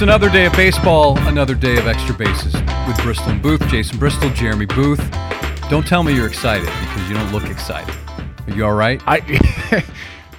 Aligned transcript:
It's 0.00 0.04
another 0.04 0.30
day 0.30 0.46
of 0.46 0.54
baseball, 0.54 1.18
another 1.28 1.54
day 1.54 1.76
of 1.76 1.86
extra 1.86 2.14
bases 2.14 2.54
with 2.54 2.96
Bristol 3.02 3.32
and 3.32 3.42
Booth. 3.42 3.60
Jason 3.68 3.98
Bristol, 3.98 4.30
Jeremy 4.30 4.64
Booth. 4.64 4.98
Don't 5.68 5.86
tell 5.86 6.02
me 6.02 6.14
you're 6.14 6.26
excited 6.26 6.64
because 6.64 7.06
you 7.06 7.14
don't 7.14 7.30
look 7.32 7.44
excited. 7.44 7.94
Are 8.46 8.56
you 8.56 8.64
all 8.64 8.72
right? 8.72 8.98
I 9.06 9.20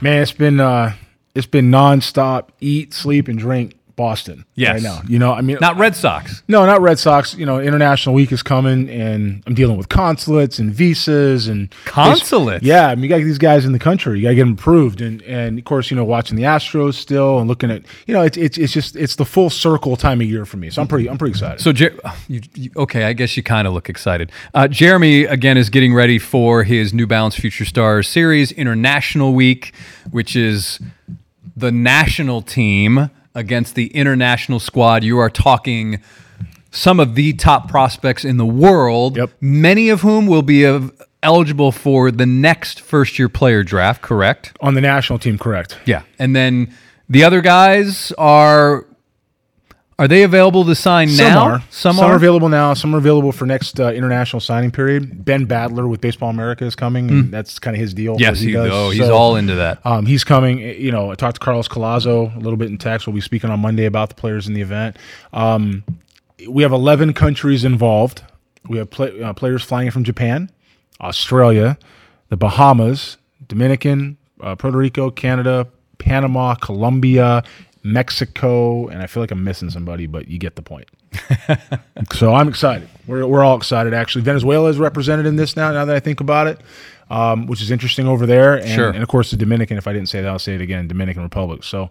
man, 0.02 0.24
it's 0.24 0.32
been 0.32 0.60
uh 0.60 0.96
it's 1.36 1.46
been 1.46 1.70
nonstop 1.70 2.48
eat, 2.60 2.92
sleep, 2.92 3.28
and 3.28 3.38
drink 3.38 3.76
Boston 4.02 4.46
Yes. 4.56 4.74
right 4.74 4.84
now. 4.84 5.02
You 5.08 5.20
know, 5.20 5.32
I 5.32 5.42
mean 5.42 5.58
Not 5.62 5.78
Red 5.78 5.96
Sox. 5.96 6.42
No, 6.48 6.66
not 6.66 6.82
Red 6.82 6.98
Sox. 6.98 7.36
You 7.36 7.46
know, 7.46 7.60
International 7.60 8.16
Week 8.16 8.32
is 8.32 8.42
coming, 8.42 8.90
and 8.90 9.44
I'm 9.46 9.54
dealing 9.54 9.78
with 9.78 9.90
consulates 9.90 10.58
and 10.60 10.74
visas 10.74 11.48
and 11.48 11.70
Consulates? 11.86 12.64
Yeah, 12.66 12.88
I 12.88 12.96
mean, 12.96 13.04
you 13.04 13.10
got 13.10 13.18
these 13.18 13.38
guys 13.38 13.64
in 13.66 13.74
the 13.74 13.80
country. 13.80 14.18
You 14.18 14.24
got 14.24 14.30
to 14.30 14.36
get 14.36 14.42
them 14.42 14.54
approved, 14.54 15.02
and 15.02 15.22
and 15.24 15.60
of 15.60 15.66
course, 15.66 15.92
you 15.92 15.98
know, 15.98 16.04
watching 16.04 16.36
the 16.36 16.44
Astros 16.44 16.96
still 16.96 17.38
and 17.40 17.48
looking 17.48 17.70
at, 17.70 17.84
you 18.08 18.14
know, 18.16 18.24
it's 18.24 18.38
it's 18.38 18.58
it's 18.58 18.74
just 18.74 18.96
it's 18.96 19.16
the 19.18 19.26
full 19.26 19.50
circle 19.52 19.96
time 19.96 20.20
of 20.22 20.28
year 20.28 20.46
for 20.46 20.58
me. 20.58 20.70
So 20.72 20.82
I'm 20.82 20.88
pretty 20.88 21.08
I'm 21.10 21.18
pretty 21.20 21.32
excited. 21.32 21.62
So, 21.62 21.72
Jer- 21.72 21.96
you, 22.28 22.42
you, 22.56 22.72
okay, 22.76 23.04
I 23.04 23.14
guess 23.14 23.38
you 23.38 23.44
kind 23.44 23.68
of 23.68 23.74
look 23.76 23.88
excited. 23.90 24.32
Uh, 24.56 24.68
Jeremy, 24.68 25.26
again, 25.26 25.58
is 25.58 25.70
getting 25.70 25.94
ready 25.94 26.18
for 26.18 26.64
his 26.64 26.94
New 26.94 27.06
Balance 27.06 27.36
Future 27.36 27.66
Stars 27.66 28.08
Series 28.08 28.52
International 28.52 29.34
Week, 29.34 29.74
which 30.10 30.36
is 30.36 30.80
the 31.56 31.72
national 31.72 32.42
team 32.42 33.10
against 33.36 33.76
the 33.76 33.88
international 33.88 34.60
squad. 34.60 35.04
You 35.04 35.18
are 35.20 35.30
talking 35.30 36.02
some 36.72 37.00
of 37.00 37.16
the 37.16 37.34
top 37.34 37.70
prospects 37.70 38.24
in 38.26 38.38
the 38.38 38.46
world, 38.46 39.18
Yep. 39.18 39.32
many 39.42 39.90
of 39.90 40.02
whom 40.02 40.26
will 40.28 40.42
be 40.42 40.64
of, 40.64 40.92
eligible 41.24 41.72
for 41.72 42.10
the 42.10 42.26
next 42.26 42.82
first 42.82 43.20
year 43.20 43.30
player 43.30 43.64
draft, 43.64 44.02
correct? 44.02 44.58
on 44.60 44.74
the 44.74 44.82
national 44.82 45.20
team, 45.20 45.38
correct? 45.38 45.78
Yeah. 45.86 46.02
And 46.18 46.36
then 46.36 46.74
the 47.10 47.24
other 47.24 47.42
guys 47.42 48.12
are. 48.18 48.86
Are 50.02 50.08
they 50.08 50.24
available 50.24 50.66
to 50.66 50.74
sign 50.74 51.10
now? 51.10 51.14
Some 51.14 51.28
now? 51.28 51.44
are. 51.44 51.64
Some, 51.70 52.00
are 52.00 52.14
are 52.14 52.16
available 52.16 52.50
now. 52.50 52.74
Some 52.74 52.96
are 52.96 52.98
available 52.98 53.32
for 53.32 53.46
next 53.46 53.80
uh, 53.80 53.92
international 53.92 54.40
signing 54.40 54.72
period. 54.72 55.24
Ben 55.24 55.46
Badler 55.46 55.88
with 55.88 56.02
Baseball 56.02 56.32
America 56.32 56.66
is 56.66 56.76
coming, 56.76 57.08
and 57.12 57.32
that's 57.32 57.60
kind 57.60 57.76
of 57.76 57.80
his 57.80 57.94
deal. 57.94 58.16
Hmm. 58.16 58.22
Yes, 58.22 58.40
what 58.40 58.48
he, 58.48 58.52
does. 58.52 58.72
oh, 58.74 58.90
he's 58.90 59.06
So, 59.06 59.16
all 59.16 59.36
into 59.36 59.54
that. 59.54 59.80
Um, 59.86 60.08
he's 60.08 60.24
coming. 60.24 60.58
You 60.58 60.92
know, 60.92 61.12
I 61.12 61.14
talked 61.14 61.36
to 61.36 61.40
Carlos 61.40 61.68
Collazo 61.68 62.36
a 62.36 62.40
little 62.40 62.58
bit 62.58 62.70
in 62.70 62.80
text. 62.80 63.06
We'll 63.06 63.14
be 63.14 63.22
speaking 63.22 63.52
on 63.52 63.60
Monday 63.60 63.86
about 63.86 64.10
the 64.10 64.16
players 64.16 64.48
in 64.48 64.56
the 64.56 64.62
event. 64.62 64.98
Um, 65.34 65.84
we 66.50 66.64
have 66.64 66.72
11 66.72 67.14
countries 67.14 67.64
involved. 67.64 68.24
We 68.68 68.80
have 68.80 68.90
play, 68.90 69.22
uh, 69.22 69.34
players 69.34 69.64
flying 69.64 69.92
from 69.92 70.04
Japan, 70.04 70.50
Australia, 71.00 71.78
the 72.30 72.38
Bahamas, 72.38 73.18
Dominican, 73.48 74.18
uh, 74.42 74.56
Puerto 74.56 74.80
Rico, 74.80 75.12
Canada, 75.12 75.68
Panama, 76.00 76.56
Colombia, 76.56 77.44
Mexico, 77.84 78.88
and 78.88 79.02
I 79.02 79.08
feel 79.08 79.22
like 79.24 79.32
I'm 79.32 79.44
missing 79.44 79.70
somebody, 79.70 80.06
but 80.08 80.28
you 80.28 80.38
get 80.38 80.56
the 80.56 80.62
point. 80.62 80.88
so 82.14 82.34
I'm 82.34 82.48
excited. 82.48 82.88
We're, 83.08 83.26
we're 83.26 83.44
all 83.44 83.58
excited, 83.58 83.94
actually. 83.94 84.24
Venezuela 84.24 84.70
is 84.70 84.78
represented 84.78 85.26
in 85.26 85.36
this 85.36 85.56
now, 85.56 85.72
now 85.72 85.86
that 85.86 85.96
I 85.96 86.00
think 86.00 86.20
about 86.20 86.48
it, 86.48 86.60
um, 87.10 87.48
which 87.48 87.62
is 87.62 87.72
interesting 87.72 88.08
over 88.08 88.26
there. 88.26 88.56
And, 88.56 88.70
Sure. 88.70 88.90
and 88.90 89.02
of 89.04 89.10
course, 89.10 89.32
the 89.32 89.38
Dominican, 89.38 89.78
if 89.78 89.88
I 89.88 89.94
didn't 89.94 90.10
say 90.10 90.22
that, 90.22 90.28
I'll 90.30 90.40
say 90.40 90.56
it 90.56 90.62
again 90.62 90.88
Dominican 90.88 91.24
Republic. 91.24 91.64
So 91.64 91.90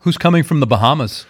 Who's 0.00 0.16
coming 0.18 0.42
from 0.42 0.60
the 0.60 0.66
Bahamas? 0.66 1.26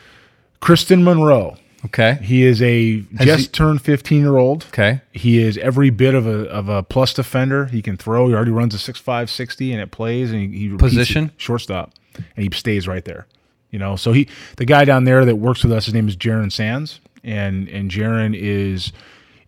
Kristen 0.61 1.03
Monroe. 1.05 1.57
Okay. 1.85 2.19
He 2.23 2.43
is 2.45 2.63
a 2.63 3.03
just 3.21 3.41
he- 3.43 3.47
turned 3.49 3.83
15 3.83 4.21
year 4.21 4.37
old. 4.37 4.65
Okay. 4.69 5.03
He 5.13 5.39
is 5.39 5.57
every 5.59 5.91
bit 5.91 6.15
of 6.15 6.27
a, 6.27 6.49
of 6.49 6.69
a 6.69 6.83
plus 6.83 7.13
defender. 7.15 7.67
He 7.67 7.83
can 7.83 7.97
throw. 7.97 8.29
He 8.29 8.35
already 8.35 8.51
runs 8.51 8.75
a 8.75 8.79
6'5", 8.93 9.29
60, 9.29 9.73
and 9.73 9.81
it 9.81 9.91
plays. 9.93 10.33
And 10.33 10.53
he, 10.55 10.69
he 10.71 10.77
Position? 10.77 11.31
shortstop, 11.37 11.93
and 12.15 12.45
he 12.45 12.51
stays 12.57 12.89
right 12.89 13.05
there. 13.05 13.27
You 13.77 13.81
know, 13.81 13.95
so 13.95 14.13
he 14.13 14.27
the 14.57 14.65
guy 14.65 14.87
down 14.87 15.05
there 15.05 15.27
that 15.27 15.37
works 15.37 15.63
with 15.63 15.71
us. 15.71 15.85
His 15.85 15.93
name 15.93 16.09
is 16.09 16.17
Jaron 16.17 16.51
Sands, 16.51 16.99
and 17.23 17.69
and 17.69 17.91
Jaron 17.91 18.35
is 18.35 18.91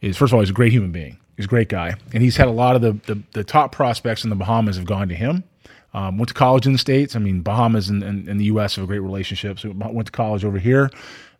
is 0.02 0.18
first 0.18 0.32
of 0.32 0.34
all 0.34 0.40
he's 0.40 0.50
a 0.50 0.52
great 0.52 0.70
human 0.70 0.92
being. 0.92 1.16
He's 1.38 1.46
a 1.46 1.48
great 1.48 1.70
guy, 1.70 1.94
and 2.12 2.22
he's 2.22 2.36
had 2.36 2.46
a 2.46 2.50
lot 2.50 2.76
of 2.76 2.82
the 2.82 2.92
the, 3.06 3.22
the 3.32 3.42
top 3.42 3.72
prospects 3.72 4.24
in 4.24 4.28
the 4.28 4.36
Bahamas 4.36 4.76
have 4.76 4.84
gone 4.84 5.08
to 5.08 5.14
him. 5.14 5.44
Um, 5.94 6.18
went 6.18 6.28
to 6.28 6.34
college 6.34 6.66
in 6.66 6.72
the 6.74 6.78
states. 6.78 7.16
I 7.16 7.20
mean, 7.20 7.40
Bahamas 7.40 7.88
and, 7.88 8.02
and, 8.02 8.28
and 8.28 8.38
the 8.38 8.44
U.S. 8.44 8.76
have 8.76 8.84
a 8.84 8.86
great 8.86 8.98
relationship. 8.98 9.58
So 9.60 9.70
went 9.70 10.04
to 10.04 10.12
college 10.12 10.44
over 10.44 10.58
here. 10.58 10.90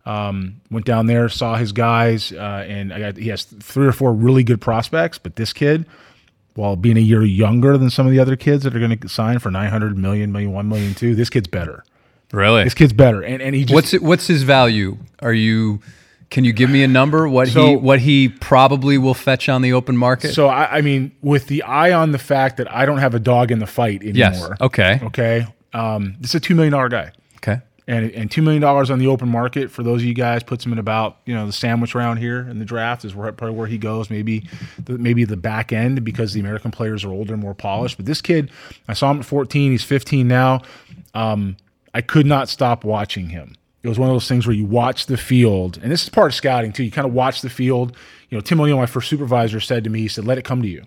Um, 0.07 0.59
went 0.71 0.87
down 0.87 1.05
there, 1.05 1.29
saw 1.29 1.57
his 1.57 1.71
guys, 1.71 2.31
uh, 2.31 2.65
and 2.67 2.89
got, 2.89 3.17
he 3.17 3.27
has 3.27 3.43
three 3.43 3.85
or 3.85 3.91
four 3.91 4.13
really 4.13 4.43
good 4.43 4.61
prospects. 4.61 5.19
But 5.19 5.35
this 5.35 5.53
kid, 5.53 5.85
while 6.55 6.75
being 6.75 6.97
a 6.97 7.01
year 7.01 7.23
younger 7.23 7.77
than 7.77 7.91
some 7.91 8.07
of 8.07 8.11
the 8.11 8.19
other 8.19 8.35
kids 8.35 8.63
that 8.63 8.75
are 8.75 8.79
going 8.79 8.97
to 8.97 9.09
sign 9.09 9.37
for 9.37 9.51
900 9.51 9.95
million, 9.95 10.31
million, 10.31 10.53
1 10.53 10.67
million, 10.67 10.95
two, 10.95 11.13
this 11.13 11.29
kid's 11.29 11.47
better. 11.47 11.83
Really? 12.31 12.63
This 12.63 12.73
kid's 12.73 12.93
better. 12.93 13.21
And, 13.21 13.41
and 13.41 13.55
he 13.55 13.63
just, 13.63 13.73
What's 13.73 13.93
it, 13.93 14.01
what's 14.03 14.27
his 14.27 14.43
value? 14.43 14.97
Are 15.21 15.33
you? 15.33 15.81
Can 16.29 16.43
you 16.43 16.53
give 16.53 16.69
me 16.69 16.83
a 16.83 16.87
number? 16.87 17.27
What 17.27 17.47
he 17.47 17.75
what 17.75 17.99
he 17.99 18.29
probably 18.29 18.99
will 18.99 19.15
fetch 19.15 19.49
on 19.49 19.63
the 19.63 19.73
open 19.73 19.97
market? 19.97 20.33
so 20.35 20.47
I, 20.47 20.77
I 20.77 20.81
mean, 20.81 21.11
with 21.23 21.47
the 21.47 21.63
eye 21.63 21.91
on 21.91 22.11
the 22.11 22.19
fact 22.19 22.57
that 22.57 22.71
I 22.71 22.85
don't 22.85 22.99
have 22.99 23.15
a 23.15 23.19
dog 23.19 23.51
in 23.51 23.57
the 23.57 23.65
fight 23.65 24.01
anymore. 24.03 24.13
yes. 24.13 24.51
Okay. 24.61 24.99
Okay. 25.03 25.47
Um, 25.73 26.17
this 26.19 26.31
is 26.31 26.35
a 26.35 26.39
$2 26.39 26.55
million 26.55 26.89
guy. 26.89 27.11
Okay. 27.37 27.61
and 27.87 28.11
and 28.11 28.29
two 28.29 28.43
million 28.43 28.61
dollars 28.61 28.91
on 28.91 28.99
the 28.99 29.07
open 29.07 29.27
market 29.27 29.71
for 29.71 29.81
those 29.81 30.01
of 30.01 30.05
you 30.05 30.13
guys 30.13 30.43
puts 30.43 30.63
him 30.63 30.71
in 30.71 30.77
about 30.77 31.17
you 31.25 31.33
know 31.33 31.47
the 31.47 31.51
sandwich 31.53 31.95
round 31.95 32.19
here 32.19 32.41
in 32.47 32.59
the 32.59 32.65
draft 32.65 33.03
is 33.05 33.15
where 33.15 33.31
probably 33.31 33.55
where 33.57 33.65
he 33.67 33.79
goes 33.79 34.11
maybe 34.11 34.43
the, 34.85 34.99
maybe 34.99 35.23
the 35.23 35.37
back 35.37 35.73
end 35.73 36.03
because 36.03 36.33
the 36.33 36.39
American 36.39 36.69
players 36.69 37.03
are 37.03 37.09
older 37.11 37.33
and 37.33 37.41
more 37.41 37.55
polished. 37.55 37.97
But 37.97 38.05
this 38.05 38.21
kid, 38.21 38.51
I 38.87 38.93
saw 38.93 39.09
him 39.09 39.19
at 39.19 39.25
14. 39.25 39.71
He's 39.71 39.83
15 39.83 40.27
now. 40.27 40.61
Um, 41.15 41.57
I 41.93 42.01
could 42.01 42.25
not 42.25 42.49
stop 42.49 42.83
watching 42.83 43.29
him. 43.29 43.55
It 43.81 43.87
was 43.87 43.97
one 43.97 44.09
of 44.09 44.15
those 44.15 44.27
things 44.27 44.45
where 44.45 44.55
you 44.55 44.65
watch 44.65 45.05
the 45.05 45.17
field, 45.17 45.79
and 45.81 45.91
this 45.91 46.03
is 46.03 46.09
part 46.09 46.31
of 46.31 46.35
scouting 46.35 46.73
too. 46.73 46.83
You 46.83 46.91
kind 46.91 47.07
of 47.07 47.13
watch 47.13 47.41
the 47.41 47.49
field. 47.49 47.95
You 48.29 48.37
know, 48.37 48.41
Tim 48.41 48.59
O'Neill, 48.59 48.77
my 48.77 48.85
first 48.85 49.09
supervisor, 49.09 49.59
said 49.59 49.85
to 49.85 49.89
me, 49.89 50.01
he 50.01 50.07
said, 50.07 50.25
"Let 50.25 50.37
it 50.37 50.43
come 50.43 50.61
to 50.61 50.67
you." 50.67 50.83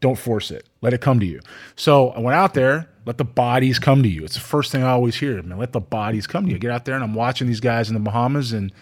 Don't 0.00 0.18
force 0.18 0.50
it. 0.50 0.66
Let 0.80 0.92
it 0.92 1.00
come 1.00 1.20
to 1.20 1.26
you. 1.26 1.40
So 1.76 2.08
I 2.10 2.18
went 2.18 2.34
out 2.34 2.54
there. 2.54 2.88
Let 3.06 3.18
the 3.18 3.24
bodies 3.24 3.78
come 3.78 4.02
to 4.02 4.08
you. 4.08 4.24
It's 4.24 4.34
the 4.34 4.40
first 4.40 4.72
thing 4.72 4.82
I 4.82 4.90
always 4.90 5.14
hear. 5.14 5.40
Man, 5.42 5.58
let 5.58 5.72
the 5.72 5.80
bodies 5.80 6.26
come 6.26 6.46
to 6.46 6.52
you. 6.52 6.58
Get 6.58 6.72
out 6.72 6.84
there, 6.84 6.96
and 6.96 7.04
I'm 7.04 7.14
watching 7.14 7.46
these 7.46 7.60
guys 7.60 7.88
in 7.88 7.94
the 7.94 8.00
Bahamas, 8.00 8.52
and 8.52 8.72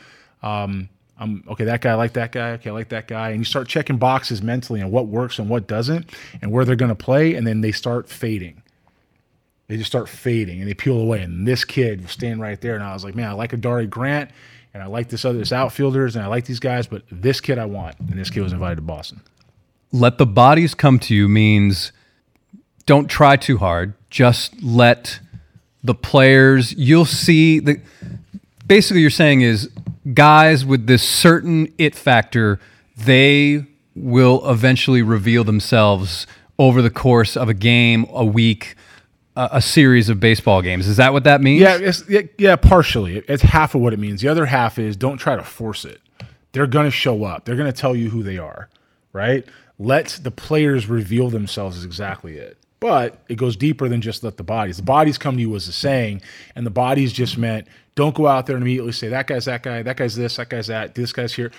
um, 0.43 0.89
I'm 1.19 1.45
okay. 1.49 1.65
That 1.65 1.83
guy, 1.83 1.91
I 1.91 1.95
like 1.95 2.15
that 2.15 2.33
guy. 2.33 2.53
Okay, 2.53 2.71
I 2.71 2.73
like 2.73 2.89
that 2.89 3.07
guy. 3.07 3.31
And 3.31 3.39
you 3.41 3.45
start 3.45 3.69
checking 3.69 3.99
boxes 3.99 4.43
mentally 4.43 4.81
on 4.81 4.91
what 4.91 5.07
works 5.09 5.39
and 5.39 5.51
what 5.51 5.67
doesn't, 5.67 6.11
and 6.41 6.51
where 6.51 6.65
they're 6.65 6.77
going 6.77 6.89
to 6.89 6.95
play, 6.95 7.35
and 7.35 7.47
then 7.47 7.61
they 7.61 7.73
start 7.73 8.09
fading. 8.09 8.63
They 9.71 9.77
just 9.77 9.87
start 9.87 10.09
fading, 10.09 10.59
and 10.59 10.69
they 10.69 10.75
peel 10.75 10.99
away. 10.99 11.23
And 11.23 11.47
this 11.47 11.65
kid 11.65 12.03
was 12.03 12.11
standing 12.11 12.41
right 12.41 12.61
there, 12.61 12.75
and 12.75 12.83
I 12.83 12.93
was 12.93 13.05
like, 13.05 13.15
man, 13.15 13.29
I 13.29 13.35
like 13.35 13.53
Adari 13.53 13.89
Grant, 13.89 14.33
and 14.75 14.83
I 14.83 14.87
like 14.87 15.11
this 15.11 15.25
other 15.25 15.39
this 15.39 15.53
outfielders, 15.53 16.17
and 16.17 16.25
I 16.25 16.27
like 16.27 16.45
these 16.45 16.59
guys, 16.59 16.89
but 16.89 17.05
this 17.09 17.41
kid 17.41 17.57
I 17.57 17.67
want, 17.67 17.97
and 18.01 18.19
this 18.19 18.31
kid 18.31 18.43
was 18.43 18.53
invited 18.53 18.75
to 18.75 18.83
Boston. 18.83 19.21
Let 19.93 20.19
the 20.19 20.27
bodies 20.27 20.75
come 20.75 20.99
to 20.99 21.15
you 21.15 21.29
means 21.29 21.93
don't 22.85 23.07
try 23.07 23.37
too 23.37 23.59
hard. 23.59 23.95
Just 24.11 24.61
let 24.61 25.21
the 25.85 25.95
players. 25.95 26.73
You'll 26.73 27.05
see 27.05 27.61
the. 27.61 27.81
Basically, 28.67 29.03
you're 29.03 29.11
saying 29.11 29.43
is 29.43 29.71
guys 30.15 30.65
with 30.65 30.89
this 30.89 31.09
certain 31.09 31.73
it 31.79 31.95
factor. 31.95 32.59
They 32.97 33.67
will 33.95 34.51
eventually 34.51 35.03
reveal 35.03 35.45
themselves 35.45 36.27
over 36.59 36.83
the 36.83 36.91
course 36.91 37.37
of 37.37 37.49
a 37.49 37.55
game, 37.55 38.05
a 38.11 38.25
week, 38.25 38.75
a, 39.53 39.63
series 39.63 40.09
of 40.09 40.21
baseball 40.21 40.63
games. 40.63 40.87
Is 40.87 40.97
that 40.97 41.13
what 41.13 41.25
that 41.25 41.41
means? 41.41 41.63
Yeah, 41.63 41.79
it's, 41.81 42.09
yeah, 42.09 42.23
yeah, 42.39 42.57
partially. 42.57 43.19
It's 43.29 43.43
half 43.43 43.75
of 43.75 43.81
what 43.81 43.93
it 43.93 43.99
means. 43.99 44.21
The 44.21 44.29
other 44.29 44.47
half 44.47 44.79
is 44.79 44.97
don't 44.97 45.19
try 45.19 45.37
to 45.37 45.43
force 45.43 45.85
it. 45.85 46.01
They're 46.53 46.67
going 46.67 46.87
to 46.87 46.91
show 46.91 47.25
up. 47.25 47.45
They're 47.45 47.57
going 47.57 47.73
to 47.73 47.79
tell 47.79 47.95
you 47.95 48.11
who 48.11 48.23
they 48.23 48.39
are, 48.39 48.69
right? 49.13 49.45
Let 49.79 50.21
the 50.23 50.31
players 50.31 50.87
reveal 50.87 51.31
themselves 51.31 51.77
is 51.77 51.85
exactly 51.85 52.37
it. 52.37 52.59
But 52.81 53.23
it 53.29 53.37
goes 53.37 53.57
deeper 53.57 53.89
than 53.89 54.01
just 54.01 54.25
let 54.25 54.39
the 54.39 54.43
bodies. 54.43 54.79
The 54.79 54.83
bodies 54.83 55.19
come 55.19 55.37
to 55.37 55.41
you 55.41 55.51
was 55.51 55.67
the 55.67 55.73
saying, 55.73 56.23
and 56.57 56.67
the 56.67 56.71
bodies 56.71 57.13
just 57.13 57.37
meant 57.37 57.69
don't 57.95 58.15
go 58.15 58.27
out 58.27 58.47
there 58.47 58.57
and 58.57 58.63
immediately 58.63 58.93
say 58.93 59.09
that 59.09 59.27
guy's 59.27 59.45
that 59.45 59.63
guy, 59.63 59.83
that 59.83 59.97
guy's 59.97 60.17
this, 60.17 60.37
that 60.37 60.49
guy's 60.49 60.69
that, 60.69 60.95
this 60.95 61.13
guy's 61.13 61.35
here. 61.35 61.53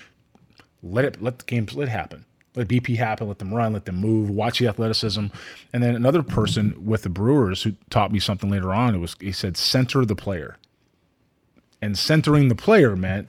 Let 0.81 1.05
it 1.05 1.21
let 1.21 1.37
the 1.39 1.45
games 1.45 1.75
let 1.75 1.87
it 1.87 1.91
happen. 1.91 2.25
Let 2.55 2.67
BP 2.67 2.97
happen, 2.97 3.27
let 3.27 3.39
them 3.39 3.53
run, 3.53 3.71
let 3.71 3.85
them 3.85 3.95
move, 3.95 4.29
watch 4.29 4.59
the 4.59 4.67
athleticism. 4.67 5.27
And 5.71 5.83
then 5.83 5.95
another 5.95 6.21
person 6.21 6.85
with 6.85 7.03
the 7.03 7.09
Brewers 7.09 7.63
who 7.63 7.73
taught 7.89 8.11
me 8.11 8.19
something 8.19 8.49
later 8.49 8.73
on, 8.73 8.93
it 8.93 8.97
was 8.97 9.15
he 9.19 9.31
said 9.31 9.55
center 9.55 10.03
the 10.05 10.15
player. 10.15 10.57
And 11.81 11.97
centering 11.97 12.49
the 12.49 12.55
player 12.55 12.95
meant 12.95 13.27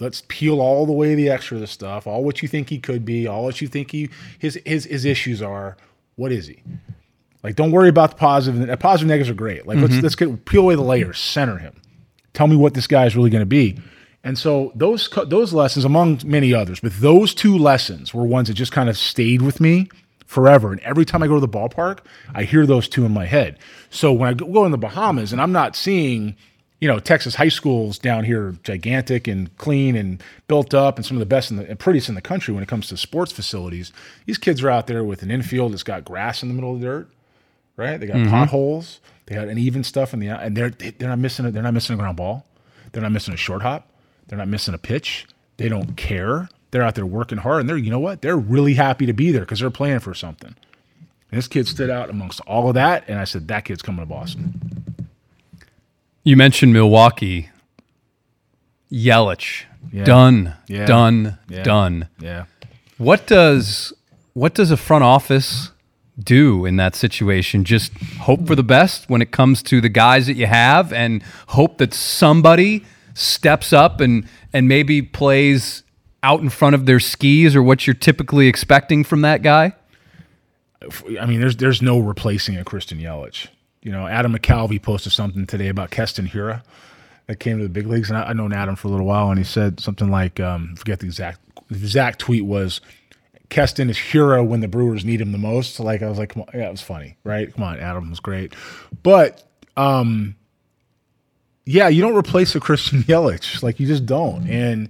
let's 0.00 0.22
peel 0.28 0.60
all 0.60 0.86
the 0.86 0.92
way 0.92 1.14
the 1.14 1.28
extra 1.28 1.56
of 1.56 1.60
the 1.60 1.66
stuff, 1.66 2.06
all 2.06 2.24
what 2.24 2.42
you 2.42 2.48
think 2.48 2.70
he 2.70 2.78
could 2.78 3.04
be, 3.04 3.26
all 3.26 3.44
what 3.44 3.60
you 3.60 3.68
think 3.68 3.90
he 3.90 4.08
his 4.38 4.58
his 4.64 4.84
his 4.84 5.04
issues 5.04 5.42
are. 5.42 5.76
What 6.16 6.32
is 6.32 6.46
he? 6.46 6.62
Like, 7.42 7.56
don't 7.56 7.70
worry 7.70 7.88
about 7.88 8.10
the 8.10 8.16
positive. 8.16 8.66
The 8.66 8.76
positive 8.76 9.08
negatives 9.08 9.30
are 9.30 9.34
great. 9.34 9.66
Like, 9.66 9.78
let's 9.78 9.92
mm-hmm. 9.94 10.02
let's 10.02 10.14
get 10.14 10.44
peel 10.44 10.62
away 10.62 10.74
the 10.74 10.82
layers, 10.82 11.18
center 11.18 11.58
him. 11.58 11.80
Tell 12.34 12.46
me 12.46 12.56
what 12.56 12.74
this 12.74 12.86
guy 12.86 13.06
is 13.06 13.16
really 13.16 13.30
going 13.30 13.40
to 13.40 13.46
be. 13.46 13.78
And 14.22 14.38
so 14.38 14.72
those 14.74 15.08
those 15.26 15.52
lessons, 15.52 15.84
among 15.84 16.20
many 16.24 16.52
others, 16.52 16.80
but 16.80 16.92
those 17.00 17.34
two 17.34 17.56
lessons 17.56 18.12
were 18.12 18.24
ones 18.24 18.48
that 18.48 18.54
just 18.54 18.72
kind 18.72 18.88
of 18.88 18.98
stayed 18.98 19.42
with 19.42 19.60
me 19.60 19.88
forever. 20.26 20.72
And 20.72 20.80
every 20.80 21.04
time 21.04 21.22
I 21.22 21.26
go 21.26 21.34
to 21.34 21.40
the 21.40 21.48
ballpark, 21.48 22.00
I 22.34 22.44
hear 22.44 22.66
those 22.66 22.88
two 22.88 23.04
in 23.04 23.12
my 23.12 23.26
head. 23.26 23.58
So 23.88 24.12
when 24.12 24.28
I 24.28 24.34
go 24.34 24.64
in 24.64 24.72
the 24.72 24.78
Bahamas 24.78 25.32
and 25.32 25.40
I'm 25.40 25.52
not 25.52 25.74
seeing 25.74 26.36
you 26.80 26.88
know, 26.88 26.98
Texas 26.98 27.34
high 27.34 27.48
schools 27.48 27.98
down 27.98 28.24
here 28.24 28.56
gigantic 28.62 29.28
and 29.28 29.54
clean 29.58 29.94
and 29.94 30.22
built 30.48 30.72
up 30.72 30.96
and 30.96 31.04
some 31.04 31.16
of 31.16 31.20
the 31.20 31.26
best 31.26 31.50
in 31.50 31.58
the 31.58 31.68
and 31.68 31.78
prettiest 31.78 32.08
in 32.08 32.14
the 32.14 32.22
country 32.22 32.54
when 32.54 32.62
it 32.62 32.68
comes 32.68 32.88
to 32.88 32.96
sports 32.96 33.32
facilities. 33.32 33.92
These 34.24 34.38
kids 34.38 34.62
are 34.62 34.70
out 34.70 34.86
there 34.86 35.04
with 35.04 35.22
an 35.22 35.30
infield 35.30 35.72
that's 35.72 35.82
got 35.82 36.04
grass 36.04 36.42
in 36.42 36.48
the 36.48 36.54
middle 36.54 36.74
of 36.74 36.80
the 36.80 36.86
dirt, 36.86 37.10
right? 37.76 38.00
They 38.00 38.06
got 38.06 38.16
mm-hmm. 38.16 38.30
potholes, 38.30 39.00
they 39.26 39.34
got 39.34 39.48
uneven 39.48 39.84
stuff 39.84 40.14
in 40.14 40.20
the 40.20 40.28
and 40.28 40.56
they're 40.56 40.70
they're 40.70 41.10
not 41.10 41.18
missing 41.18 41.44
a, 41.44 41.50
they're 41.50 41.62
not 41.62 41.74
missing 41.74 41.94
a 41.94 41.98
ground 41.98 42.16
ball, 42.16 42.46
they're 42.92 43.02
not 43.02 43.12
missing 43.12 43.34
a 43.34 43.36
short 43.36 43.60
hop, 43.60 43.86
they're 44.30 44.38
not 44.38 44.46
missing 44.46 44.74
a 44.74 44.78
pitch. 44.78 45.26
They 45.56 45.68
don't 45.68 45.96
care. 45.96 46.48
They're 46.70 46.84
out 46.84 46.94
there 46.94 47.04
working 47.04 47.38
hard, 47.38 47.60
and 47.60 47.68
they're 47.68 47.76
you 47.76 47.90
know 47.90 47.98
what? 47.98 48.22
They're 48.22 48.36
really 48.36 48.74
happy 48.74 49.04
to 49.06 49.12
be 49.12 49.32
there 49.32 49.40
because 49.40 49.58
they're 49.58 49.70
playing 49.70 49.98
for 49.98 50.14
something. 50.14 50.54
And 51.30 51.38
this 51.38 51.48
kid 51.48 51.66
stood 51.66 51.90
out 51.90 52.10
amongst 52.10 52.40
all 52.42 52.68
of 52.68 52.74
that, 52.74 53.04
and 53.08 53.18
I 53.18 53.24
said 53.24 53.48
that 53.48 53.64
kid's 53.64 53.82
coming 53.82 54.00
to 54.02 54.06
Boston. 54.06 55.08
You 56.22 56.36
mentioned 56.36 56.72
Milwaukee. 56.72 57.50
Yelich. 58.92 59.64
Yeah. 59.92 60.04
Done. 60.04 60.54
Yeah. 60.68 60.86
Done. 60.86 61.38
Yeah. 61.48 61.62
Done. 61.64 62.08
Yeah. 62.20 62.44
What 62.98 63.26
does 63.26 63.92
what 64.34 64.54
does 64.54 64.70
a 64.70 64.76
front 64.76 65.02
office 65.02 65.72
do 66.16 66.66
in 66.66 66.76
that 66.76 66.94
situation? 66.94 67.64
Just 67.64 67.92
hope 68.20 68.46
for 68.46 68.54
the 68.54 68.62
best 68.62 69.10
when 69.10 69.22
it 69.22 69.32
comes 69.32 69.60
to 69.64 69.80
the 69.80 69.88
guys 69.88 70.28
that 70.28 70.34
you 70.34 70.46
have 70.46 70.92
and 70.92 71.20
hope 71.48 71.78
that 71.78 71.92
somebody 71.92 72.84
steps 73.14 73.72
up 73.72 74.00
and 74.00 74.26
and 74.52 74.68
maybe 74.68 75.02
plays 75.02 75.82
out 76.22 76.40
in 76.40 76.50
front 76.50 76.74
of 76.74 76.86
their 76.86 77.00
skis 77.00 77.56
or 77.56 77.62
what 77.62 77.86
you're 77.86 77.94
typically 77.94 78.46
expecting 78.46 79.04
from 79.04 79.22
that 79.22 79.42
guy? 79.42 79.72
I 81.20 81.26
mean, 81.26 81.40
there's 81.40 81.56
there's 81.56 81.82
no 81.82 81.98
replacing 81.98 82.56
a 82.56 82.64
Christian 82.64 82.98
Yelich. 82.98 83.48
You 83.82 83.92
know, 83.92 84.06
Adam 84.06 84.34
McCalvy 84.34 84.80
posted 84.80 85.12
something 85.12 85.46
today 85.46 85.68
about 85.68 85.90
Keston 85.90 86.28
Hiura 86.28 86.62
that 87.26 87.40
came 87.40 87.58
to 87.58 87.62
the 87.62 87.70
big 87.70 87.86
leagues, 87.86 88.10
and 88.10 88.18
I, 88.18 88.28
I've 88.28 88.36
known 88.36 88.52
Adam 88.52 88.76
for 88.76 88.88
a 88.88 88.90
little 88.90 89.06
while, 89.06 89.30
and 89.30 89.38
he 89.38 89.44
said 89.44 89.80
something 89.80 90.10
like, 90.10 90.40
um, 90.40 90.74
forget 90.76 91.00
the 91.00 91.06
exact 91.06 91.40
the 91.68 91.76
exact 91.76 92.18
tweet 92.18 92.44
was, 92.44 92.80
Keston 93.48 93.88
is 93.88 93.96
Hiura 93.96 94.46
when 94.46 94.60
the 94.60 94.68
Brewers 94.68 95.04
need 95.04 95.20
him 95.20 95.32
the 95.32 95.38
most. 95.38 95.78
Like 95.78 96.02
I 96.02 96.08
was 96.08 96.18
like, 96.18 96.30
come 96.30 96.42
on, 96.42 96.48
yeah, 96.54 96.68
it 96.68 96.70
was 96.70 96.80
funny, 96.80 97.16
right? 97.24 97.52
Come 97.52 97.64
on, 97.64 97.78
Adam 97.78 98.10
was 98.10 98.20
great, 98.20 98.54
but 99.02 99.44
um, 99.76 100.34
yeah, 101.70 101.88
you 101.88 102.02
don't 102.02 102.16
replace 102.16 102.54
a 102.54 102.60
Christian 102.60 103.02
Yelich. 103.04 103.62
Like 103.62 103.78
you 103.78 103.86
just 103.86 104.06
don't. 104.06 104.42
Mm-hmm. 104.42 104.52
And 104.52 104.88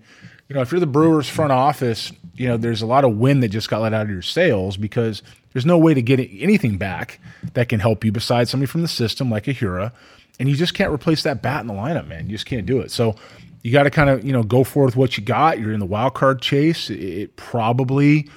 you 0.48 0.54
know, 0.54 0.62
if 0.62 0.72
you're 0.72 0.80
the 0.80 0.86
Brewers 0.86 1.28
front 1.28 1.52
office, 1.52 2.12
you 2.34 2.48
know, 2.48 2.56
there's 2.56 2.82
a 2.82 2.86
lot 2.86 3.04
of 3.04 3.16
wind 3.16 3.42
that 3.42 3.48
just 3.48 3.68
got 3.68 3.82
let 3.82 3.92
out 3.92 4.02
of 4.02 4.10
your 4.10 4.22
sails 4.22 4.76
because 4.76 5.22
there's 5.52 5.66
no 5.66 5.78
way 5.78 5.94
to 5.94 6.02
get 6.02 6.18
anything 6.18 6.78
back 6.78 7.20
that 7.52 7.68
can 7.68 7.80
help 7.80 8.04
you 8.04 8.10
besides 8.10 8.50
somebody 8.50 8.66
from 8.66 8.82
the 8.82 8.88
system 8.88 9.30
like 9.30 9.46
a 9.46 9.54
Hiura. 9.54 9.92
And 10.38 10.48
you 10.48 10.56
just 10.56 10.74
can't 10.74 10.92
replace 10.92 11.22
that 11.22 11.42
bat 11.42 11.60
in 11.60 11.66
the 11.66 11.74
lineup, 11.74 12.08
man. 12.08 12.26
You 12.26 12.32
just 12.32 12.46
can't 12.46 12.66
do 12.66 12.80
it. 12.80 12.90
So 12.90 13.14
you 13.62 13.72
got 13.72 13.82
to 13.82 13.90
kind 13.90 14.08
of, 14.08 14.24
you 14.24 14.32
know, 14.32 14.42
go 14.42 14.64
forth 14.64 14.86
with 14.86 14.96
what 14.96 15.18
you 15.18 15.22
got. 15.22 15.60
You're 15.60 15.72
in 15.72 15.80
the 15.80 15.86
wild 15.86 16.14
card 16.14 16.40
chase. 16.40 16.88
It, 16.88 16.98
it 16.98 17.36
probably 17.36 18.28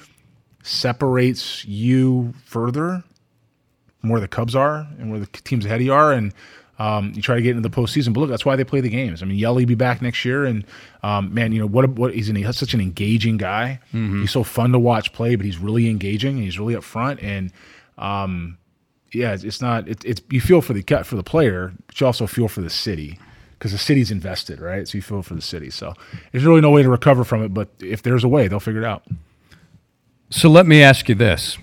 separates 0.62 1.64
you 1.64 2.34
further 2.44 3.02
from 4.00 4.10
where 4.10 4.20
the 4.20 4.28
Cubs 4.28 4.54
are 4.54 4.86
and 4.98 5.10
where 5.10 5.20
the 5.20 5.26
teams 5.26 5.64
ahead 5.64 5.80
of 5.80 5.86
you 5.86 5.94
are. 5.94 6.12
And 6.12 6.32
um, 6.78 7.12
you 7.14 7.22
try 7.22 7.36
to 7.36 7.42
get 7.42 7.56
into 7.56 7.68
the 7.68 7.74
postseason. 7.74 8.12
But 8.12 8.20
look, 8.20 8.30
that's 8.30 8.44
why 8.44 8.56
they 8.56 8.64
play 8.64 8.80
the 8.80 8.88
games. 8.88 9.22
I 9.22 9.26
mean, 9.26 9.38
Yelly 9.38 9.64
be 9.64 9.74
back 9.74 10.02
next 10.02 10.24
year, 10.24 10.44
and 10.44 10.64
um, 11.02 11.32
man, 11.32 11.52
you 11.52 11.60
know 11.60 11.66
what? 11.66 11.88
What 11.90 12.14
he's 12.14 12.28
an, 12.28 12.36
he's 12.36 12.56
such 12.56 12.74
an 12.74 12.80
engaging 12.80 13.36
guy. 13.36 13.80
He's 14.20 14.30
so 14.30 14.42
fun 14.42 14.72
to 14.72 14.78
watch 14.78 15.12
play, 15.12 15.36
but 15.36 15.46
he's 15.46 15.58
really 15.58 15.88
engaging 15.88 16.36
and 16.36 16.44
he's 16.44 16.58
really 16.58 16.74
up 16.76 16.84
front. 16.84 17.20
And 17.22 17.52
um, 17.98 18.58
yeah, 19.12 19.32
it's, 19.32 19.44
it's 19.44 19.60
not. 19.60 19.88
It, 19.88 20.04
it's 20.04 20.20
you 20.30 20.40
feel 20.40 20.60
for 20.60 20.72
the 20.72 20.82
cut 20.82 21.06
for 21.06 21.16
the 21.16 21.22
player, 21.22 21.72
but 21.86 22.00
you 22.00 22.06
also 22.06 22.26
feel 22.26 22.48
for 22.48 22.60
the 22.60 22.70
city 22.70 23.18
because 23.52 23.72
the 23.72 23.78
city's 23.78 24.10
invested, 24.10 24.60
right? 24.60 24.86
So 24.86 24.98
you 24.98 25.02
feel 25.02 25.22
for 25.22 25.34
the 25.34 25.42
city. 25.42 25.70
So 25.70 25.94
there's 26.32 26.44
really 26.44 26.60
no 26.60 26.70
way 26.70 26.82
to 26.82 26.90
recover 26.90 27.24
from 27.24 27.42
it. 27.42 27.54
But 27.54 27.68
if 27.80 28.02
there's 28.02 28.24
a 28.24 28.28
way, 28.28 28.48
they'll 28.48 28.60
figure 28.60 28.82
it 28.82 28.86
out. 28.86 29.04
So 30.28 30.48
let 30.50 30.66
me 30.66 30.82
ask 30.82 31.08
you 31.08 31.14
this. 31.14 31.56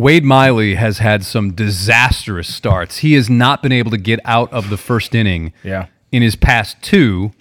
Wade 0.00 0.24
Miley 0.24 0.76
has 0.76 0.98
had 0.98 1.24
some 1.24 1.52
disastrous 1.52 2.52
starts. 2.52 2.98
He 2.98 3.12
has 3.14 3.28
not 3.28 3.62
been 3.62 3.70
able 3.72 3.90
to 3.90 3.98
get 3.98 4.18
out 4.24 4.50
of 4.52 4.70
the 4.70 4.78
first 4.78 5.14
inning 5.14 5.52
Yeah. 5.62 5.86
in 6.10 6.22
his 6.22 6.36
past 6.36 6.80
two, 6.80 7.32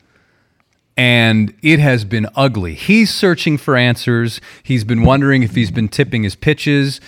and 0.98 1.54
it 1.64 1.80
has 1.80 2.04
been 2.04 2.28
ugly. 2.36 2.74
He's 2.76 3.14
searching 3.14 3.58
for 3.58 3.78
answers. 3.78 4.42
He's 4.62 4.84
been 4.84 5.04
wondering 5.04 5.42
if 5.44 5.56
he's 5.56 5.72
been 5.72 5.88
tipping 5.88 6.24
his 6.24 6.36
pitches. 6.36 7.00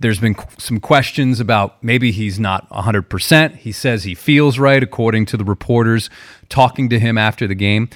There's 0.00 0.18
been 0.18 0.34
qu- 0.34 0.46
some 0.58 0.80
questions 0.80 1.38
about 1.38 1.82
maybe 1.82 2.10
he's 2.10 2.40
not 2.40 2.68
100%. 2.70 3.56
He 3.58 3.70
says 3.70 4.02
he 4.02 4.14
feels 4.16 4.58
right, 4.58 4.82
according 4.82 5.26
to 5.26 5.36
the 5.36 5.44
reporters 5.44 6.10
talking 6.48 6.88
to 6.88 6.98
him 6.98 7.16
after 7.16 7.46
the 7.46 7.54
game. 7.54 7.88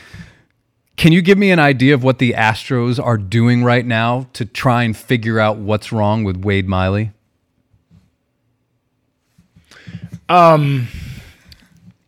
Can 0.96 1.12
you 1.12 1.22
give 1.22 1.38
me 1.38 1.50
an 1.50 1.58
idea 1.58 1.94
of 1.94 2.04
what 2.04 2.18
the 2.18 2.32
Astros 2.32 3.02
are 3.02 3.16
doing 3.16 3.64
right 3.64 3.84
now 3.84 4.28
to 4.34 4.44
try 4.44 4.84
and 4.84 4.96
figure 4.96 5.40
out 5.40 5.56
what's 5.56 5.90
wrong 5.90 6.22
with 6.22 6.36
Wade 6.44 6.68
Miley? 6.68 7.12
Um, 10.28 10.88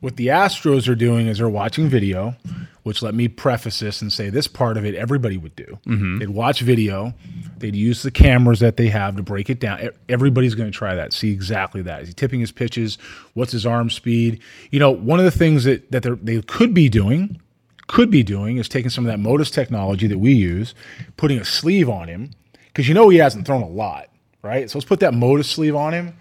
what 0.00 0.16
the 0.16 0.28
Astros 0.28 0.88
are 0.88 0.94
doing 0.94 1.26
is 1.26 1.38
they're 1.38 1.48
watching 1.48 1.88
video, 1.88 2.36
which 2.82 3.02
let 3.02 3.14
me 3.14 3.26
preface 3.26 3.80
this 3.80 4.00
and 4.00 4.12
say 4.12 4.30
this 4.30 4.46
part 4.46 4.76
of 4.76 4.84
it 4.84 4.94
everybody 4.94 5.36
would 5.36 5.56
do. 5.56 5.78
Mm-hmm. 5.86 6.18
They'd 6.18 6.30
watch 6.30 6.60
video, 6.60 7.14
they'd 7.58 7.74
use 7.74 8.02
the 8.02 8.10
cameras 8.10 8.60
that 8.60 8.76
they 8.76 8.88
have 8.88 9.16
to 9.16 9.22
break 9.22 9.50
it 9.50 9.60
down. 9.60 9.90
Everybody's 10.08 10.54
going 10.54 10.70
to 10.70 10.76
try 10.76 10.94
that, 10.94 11.12
see 11.12 11.32
exactly 11.32 11.82
that. 11.82 12.02
Is 12.02 12.08
he 12.08 12.14
tipping 12.14 12.40
his 12.40 12.52
pitches? 12.52 12.96
What's 13.32 13.52
his 13.52 13.66
arm 13.66 13.90
speed? 13.90 14.40
You 14.70 14.78
know, 14.78 14.90
one 14.90 15.18
of 15.18 15.24
the 15.24 15.30
things 15.30 15.64
that, 15.64 15.90
that 15.90 16.24
they 16.24 16.40
could 16.42 16.74
be 16.74 16.88
doing, 16.88 17.40
could 17.86 18.10
be 18.10 18.22
doing, 18.22 18.56
is 18.56 18.68
taking 18.68 18.90
some 18.90 19.04
of 19.06 19.12
that 19.12 19.18
Motus 19.18 19.50
technology 19.50 20.06
that 20.06 20.18
we 20.18 20.32
use, 20.32 20.74
putting 21.16 21.38
a 21.38 21.44
sleeve 21.44 21.88
on 21.88 22.08
him, 22.08 22.30
because 22.66 22.88
you 22.88 22.94
know 22.94 23.08
he 23.08 23.18
hasn't 23.18 23.46
thrown 23.46 23.62
a 23.62 23.68
lot, 23.68 24.08
right? 24.42 24.70
So 24.70 24.78
let's 24.78 24.88
put 24.88 25.00
that 25.00 25.14
Motus 25.14 25.48
sleeve 25.48 25.76
on 25.76 25.92
him 25.92 26.16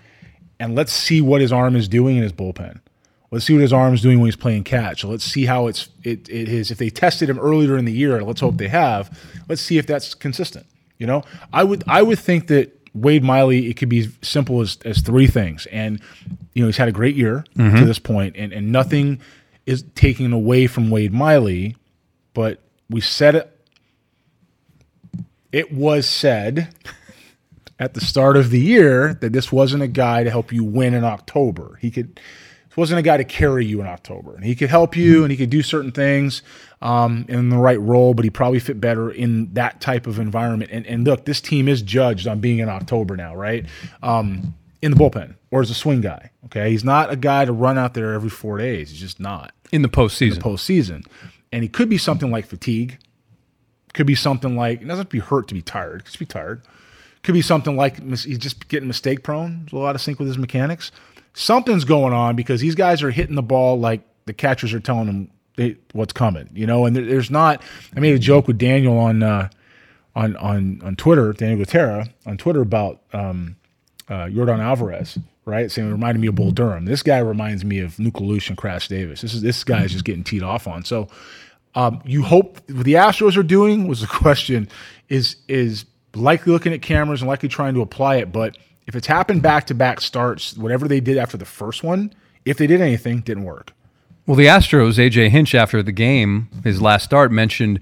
and 0.59 0.75
let's 0.75 0.93
see 0.93 1.21
what 1.21 1.41
his 1.41 1.51
arm 1.51 1.75
is 1.75 1.87
doing 1.87 2.17
in 2.17 2.23
his 2.23 2.33
bullpen. 2.33 2.79
Let's 3.31 3.45
see 3.45 3.53
what 3.53 3.63
his 3.63 3.73
arm 3.73 3.95
is 3.95 4.01
doing 4.01 4.19
when 4.19 4.27
he's 4.27 4.35
playing 4.35 4.63
catch. 4.63 5.03
Let's 5.03 5.23
see 5.23 5.45
how 5.45 5.65
it's 5.65 5.89
it, 6.03 6.29
it 6.29 6.47
is. 6.47 6.69
If 6.69 6.77
they 6.77 6.91
tested 6.91 7.29
him 7.29 7.39
earlier 7.39 7.77
in 7.77 7.85
the 7.85 7.91
year, 7.91 8.23
let's 8.23 8.41
hope 8.41 8.57
they 8.57 8.67
have. 8.67 9.19
Let's 9.49 9.61
see 9.61 9.79
if 9.79 9.87
that's 9.87 10.13
consistent. 10.13 10.67
You 10.99 11.07
know, 11.07 11.23
I 11.51 11.63
would 11.63 11.83
I 11.87 12.03
would 12.03 12.19
think 12.19 12.47
that 12.47 12.79
Wade 12.93 13.23
Miley 13.23 13.69
it 13.69 13.73
could 13.73 13.89
be 13.89 14.01
as 14.01 14.09
simple 14.21 14.61
as 14.61 14.77
as 14.85 15.01
three 15.01 15.25
things, 15.25 15.65
and 15.71 15.99
you 16.53 16.61
know 16.61 16.67
he's 16.67 16.77
had 16.77 16.87
a 16.87 16.91
great 16.91 17.15
year 17.15 17.43
mm-hmm. 17.57 17.75
to 17.75 17.85
this 17.85 17.97
point, 17.97 18.35
and 18.37 18.53
and 18.53 18.71
nothing 18.71 19.19
is 19.65 19.83
taken 19.95 20.33
away 20.33 20.67
from 20.67 20.89
Wade 20.89 21.13
Miley, 21.13 21.75
but 22.33 22.61
we 22.89 23.01
said 23.01 23.35
it. 23.35 23.49
It 25.51 25.71
was 25.71 26.07
said 26.07 26.73
at 27.79 27.93
the 27.93 28.01
start 28.01 28.37
of 28.37 28.49
the 28.49 28.59
year 28.59 29.13
that 29.15 29.33
this 29.33 29.51
wasn't 29.51 29.83
a 29.83 29.87
guy 29.87 30.23
to 30.23 30.29
help 30.29 30.51
you 30.51 30.63
win 30.63 30.93
in 30.93 31.03
October. 31.03 31.77
He 31.81 31.91
could 31.91 32.19
this 32.73 32.77
wasn't 32.77 32.97
a 32.97 33.03
guy 33.03 33.17
to 33.17 33.23
carry 33.23 33.67
you 33.67 33.81
in 33.81 33.87
October. 33.87 34.33
And 34.33 34.43
he 34.43 34.55
could 34.55 34.71
help 34.71 34.97
you 34.97 35.23
and 35.23 35.29
he 35.29 35.37
could 35.37 35.51
do 35.51 35.61
certain 35.61 35.91
things 35.91 36.41
um, 36.81 37.23
in 37.29 37.49
the 37.49 37.57
right 37.57 37.79
role, 37.79 38.15
but 38.15 38.25
he 38.25 38.31
probably 38.31 38.57
fit 38.57 38.81
better 38.81 39.11
in 39.11 39.53
that 39.53 39.79
type 39.79 40.07
of 40.07 40.17
environment. 40.17 40.71
And, 40.73 40.87
and 40.87 41.05
look, 41.05 41.25
this 41.25 41.39
team 41.39 41.67
is 41.67 41.83
judged 41.83 42.27
on 42.27 42.39
being 42.39 42.57
in 42.57 42.69
October 42.69 43.15
now, 43.15 43.35
right? 43.35 43.67
Um, 44.01 44.55
in 44.83 44.91
the 44.91 44.97
bullpen 44.97 45.35
or 45.49 45.61
as 45.61 45.69
a 45.71 45.73
swing 45.73 46.01
guy. 46.01 46.29
Okay. 46.45 46.69
He's 46.69 46.83
not 46.83 47.09
a 47.11 47.15
guy 47.15 47.45
to 47.45 47.53
run 47.53 47.77
out 47.77 47.93
there 47.93 48.13
every 48.13 48.29
four 48.29 48.57
days. 48.57 48.91
He's 48.91 48.99
just 48.99 49.19
not 49.19 49.53
In 49.71 49.81
the 49.81 49.87
postseason. 49.89 50.39
postseason. 50.39 51.05
And 51.51 51.63
he 51.63 51.69
could 51.69 51.89
be 51.89 51.97
something 51.97 52.29
like 52.29 52.45
fatigue. 52.45 52.99
Could 53.93 54.07
be 54.07 54.15
something 54.15 54.55
like 54.57 54.81
it 54.81 54.85
doesn't 54.85 54.97
have 54.97 55.07
to 55.09 55.11
be 55.15 55.19
hurt 55.19 55.47
to 55.47 55.53
be 55.53 55.61
tired. 55.61 56.03
Just 56.05 56.19
be 56.19 56.25
tired. 56.25 56.63
Could 57.21 57.33
be 57.33 57.41
something 57.41 57.77
like 57.77 57.97
he's 58.01 58.37
just 58.37 58.67
getting 58.67 58.87
mistake 58.87 59.23
prone. 59.23 59.61
There's 59.61 59.73
a 59.73 59.77
lot 59.77 59.95
of 59.95 60.01
sync 60.01 60.19
with 60.19 60.27
his 60.27 60.37
mechanics. 60.37 60.91
Something's 61.33 61.85
going 61.85 62.11
on 62.11 62.35
because 62.35 62.59
these 62.59 62.75
guys 62.75 63.01
are 63.01 63.11
hitting 63.11 63.35
the 63.35 63.41
ball 63.43 63.79
like 63.79 64.01
the 64.25 64.33
catchers 64.33 64.73
are 64.73 64.79
telling 64.79 65.05
them 65.05 65.29
they, 65.55 65.77
what's 65.93 66.11
coming. 66.11 66.49
You 66.53 66.65
know, 66.67 66.85
and 66.85 66.95
there, 66.95 67.05
there's 67.05 67.31
not. 67.31 67.61
I 67.95 67.99
made 68.01 68.15
a 68.15 68.19
joke 68.19 68.47
with 68.47 68.57
Daniel 68.57 68.97
on 68.97 69.23
uh, 69.23 69.49
on 70.15 70.35
on 70.37 70.81
on 70.83 70.95
Twitter, 70.97 71.31
Daniel 71.31 71.65
Gutera 71.65 72.11
on 72.25 72.37
Twitter 72.37 72.61
about 72.61 73.01
um, 73.13 73.55
uh, 74.09 74.25
Yordan 74.25 74.59
Alvarez, 74.59 75.17
right? 75.45 75.65
It 75.65 75.81
reminded 75.81 76.19
me 76.19 76.27
of 76.27 76.35
Bull 76.35 76.51
Durham. 76.51 76.85
This 76.85 77.03
guy 77.03 77.19
reminds 77.19 77.63
me 77.63 77.79
of 77.79 77.95
Nuke 77.95 78.21
LaLoosh 78.21 78.49
and 78.49 78.57
Crash 78.57 78.87
Davis. 78.87 79.21
This 79.21 79.33
is 79.33 79.41
this 79.41 79.63
guy 79.63 79.83
is 79.83 79.91
just 79.91 80.05
getting 80.05 80.23
teed 80.23 80.43
off 80.43 80.67
on. 80.67 80.83
So 80.85 81.07
um, 81.75 82.01
you 82.05 82.23
hope 82.23 82.59
what 82.69 82.85
the 82.85 82.93
Astros 82.93 83.37
are 83.37 83.43
doing 83.43 83.87
was 83.87 84.01
the 84.01 84.07
question 84.23 84.69
is 85.09 85.37
is 85.47 85.85
likely 86.15 86.53
looking 86.53 86.73
at 86.73 86.81
cameras 86.81 87.21
and 87.21 87.27
likely 87.27 87.49
trying 87.49 87.73
to 87.73 87.81
apply 87.81 88.17
it. 88.17 88.31
But 88.31 88.57
if 88.87 88.95
it's 88.95 89.07
happened 89.07 89.41
back 89.41 89.67
to 89.67 89.73
back 89.75 90.01
starts, 90.01 90.55
whatever 90.57 90.87
they 90.87 90.99
did 90.99 91.17
after 91.17 91.37
the 91.37 91.45
first 91.45 91.83
one, 91.83 92.13
if 92.45 92.57
they 92.57 92.67
did 92.67 92.81
anything, 92.81 93.21
didn't 93.21 93.43
work. 93.43 93.73
Well, 94.25 94.37
the 94.37 94.45
Astros, 94.45 94.97
AJ 94.97 95.29
Hinch, 95.29 95.53
after 95.53 95.83
the 95.83 95.91
game, 95.91 96.47
his 96.63 96.81
last 96.81 97.03
start, 97.03 97.31
mentioned 97.31 97.81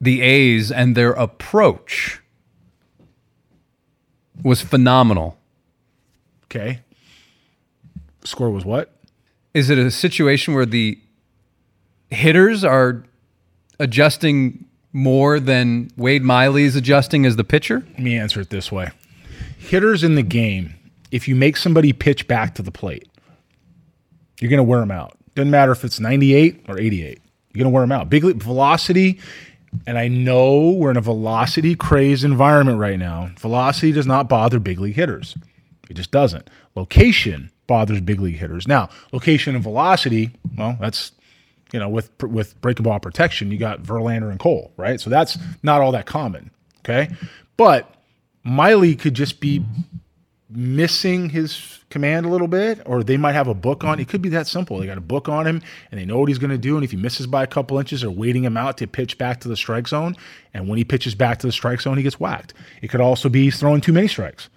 the 0.00 0.22
A's 0.22 0.72
and 0.72 0.96
their 0.96 1.12
approach 1.12 2.21
was 4.42 4.60
phenomenal. 4.60 5.38
Okay. 6.44 6.80
Score 8.24 8.50
was 8.50 8.64
what? 8.64 8.92
is 9.54 9.70
it 9.70 9.78
a 9.78 9.90
situation 9.90 10.54
where 10.54 10.66
the 10.66 10.98
hitters 12.10 12.64
are 12.64 13.04
adjusting 13.78 14.64
more 14.92 15.40
than 15.40 15.90
Wade 15.96 16.22
Miley 16.22 16.64
is 16.64 16.76
adjusting 16.76 17.26
as 17.26 17.36
the 17.36 17.44
pitcher? 17.44 17.82
Let 17.90 17.98
me 17.98 18.16
answer 18.16 18.40
it 18.40 18.50
this 18.50 18.70
way. 18.72 18.90
Hitters 19.58 20.02
in 20.02 20.14
the 20.14 20.22
game, 20.22 20.74
if 21.10 21.28
you 21.28 21.34
make 21.34 21.56
somebody 21.56 21.92
pitch 21.92 22.26
back 22.26 22.54
to 22.56 22.62
the 22.62 22.72
plate, 22.72 23.08
you're 24.40 24.50
going 24.50 24.58
to 24.58 24.64
wear 24.64 24.80
them 24.80 24.90
out. 24.90 25.16
Doesn't 25.34 25.50
matter 25.50 25.72
if 25.72 25.84
it's 25.84 26.00
98 26.00 26.66
or 26.68 26.78
88. 26.78 27.20
You're 27.52 27.64
going 27.64 27.72
to 27.72 27.74
wear 27.74 27.82
them 27.82 27.92
out. 27.92 28.10
Big 28.10 28.24
league 28.24 28.42
velocity, 28.42 29.20
and 29.86 29.98
I 29.98 30.08
know 30.08 30.70
we're 30.70 30.90
in 30.90 30.96
a 30.96 31.02
velocity 31.02 31.74
crazed 31.74 32.24
environment 32.24 32.78
right 32.78 32.98
now. 32.98 33.30
Velocity 33.38 33.92
does 33.92 34.06
not 34.06 34.28
bother 34.28 34.58
big 34.58 34.78
league 34.78 34.96
hitters. 34.96 35.36
It 35.88 35.94
just 35.94 36.10
doesn't. 36.10 36.48
Location 36.74 37.50
bothers 37.66 38.00
big 38.00 38.20
league 38.20 38.36
hitters. 38.36 38.68
Now, 38.68 38.88
location 39.12 39.54
and 39.54 39.62
velocity, 39.62 40.30
well, 40.56 40.76
that's 40.80 41.12
you 41.72 41.78
know, 41.78 41.88
with 41.88 42.10
with 42.22 42.60
breaking 42.60 42.84
ball 42.84 43.00
protection, 43.00 43.50
you 43.50 43.58
got 43.58 43.82
Verlander 43.82 44.30
and 44.30 44.38
Cole, 44.38 44.72
right? 44.76 45.00
So 45.00 45.10
that's 45.10 45.38
not 45.62 45.80
all 45.80 45.92
that 45.92 46.06
common. 46.06 46.50
Okay. 46.80 47.08
But 47.56 47.92
Miley 48.44 48.94
could 48.94 49.14
just 49.14 49.40
be 49.40 49.64
missing 50.54 51.30
his 51.30 51.80
command 51.90 52.24
a 52.26 52.28
little 52.28 52.48
bit, 52.48 52.80
or 52.86 53.04
they 53.04 53.16
might 53.16 53.32
have 53.32 53.48
a 53.48 53.54
book 53.54 53.84
on. 53.84 54.00
It 54.00 54.08
could 54.08 54.22
be 54.22 54.30
that 54.30 54.46
simple. 54.46 54.78
They 54.78 54.86
got 54.86 54.98
a 54.98 55.02
book 55.02 55.28
on 55.28 55.46
him, 55.46 55.62
and 55.90 56.00
they 56.00 56.04
know 56.04 56.18
what 56.18 56.28
he's 56.28 56.38
going 56.38 56.50
to 56.50 56.58
do. 56.58 56.76
And 56.76 56.84
if 56.84 56.90
he 56.90 56.96
misses 56.96 57.26
by 57.26 57.42
a 57.42 57.46
couple 57.46 57.78
inches, 57.78 58.00
they're 58.00 58.10
waiting 58.10 58.44
him 58.44 58.56
out 58.56 58.78
to 58.78 58.86
pitch 58.86 59.18
back 59.18 59.40
to 59.40 59.48
the 59.48 59.56
strike 59.56 59.86
zone. 59.86 60.16
And 60.54 60.68
when 60.68 60.78
he 60.78 60.84
pitches 60.84 61.14
back 61.14 61.38
to 61.40 61.46
the 61.46 61.52
strike 61.52 61.80
zone, 61.80 61.96
he 61.96 62.02
gets 62.02 62.18
whacked. 62.18 62.54
It 62.80 62.88
could 62.88 63.00
also 63.00 63.28
be 63.28 63.44
he's 63.44 63.60
throwing 63.60 63.80
too 63.80 63.92
many 63.92 64.08
strikes, 64.08 64.48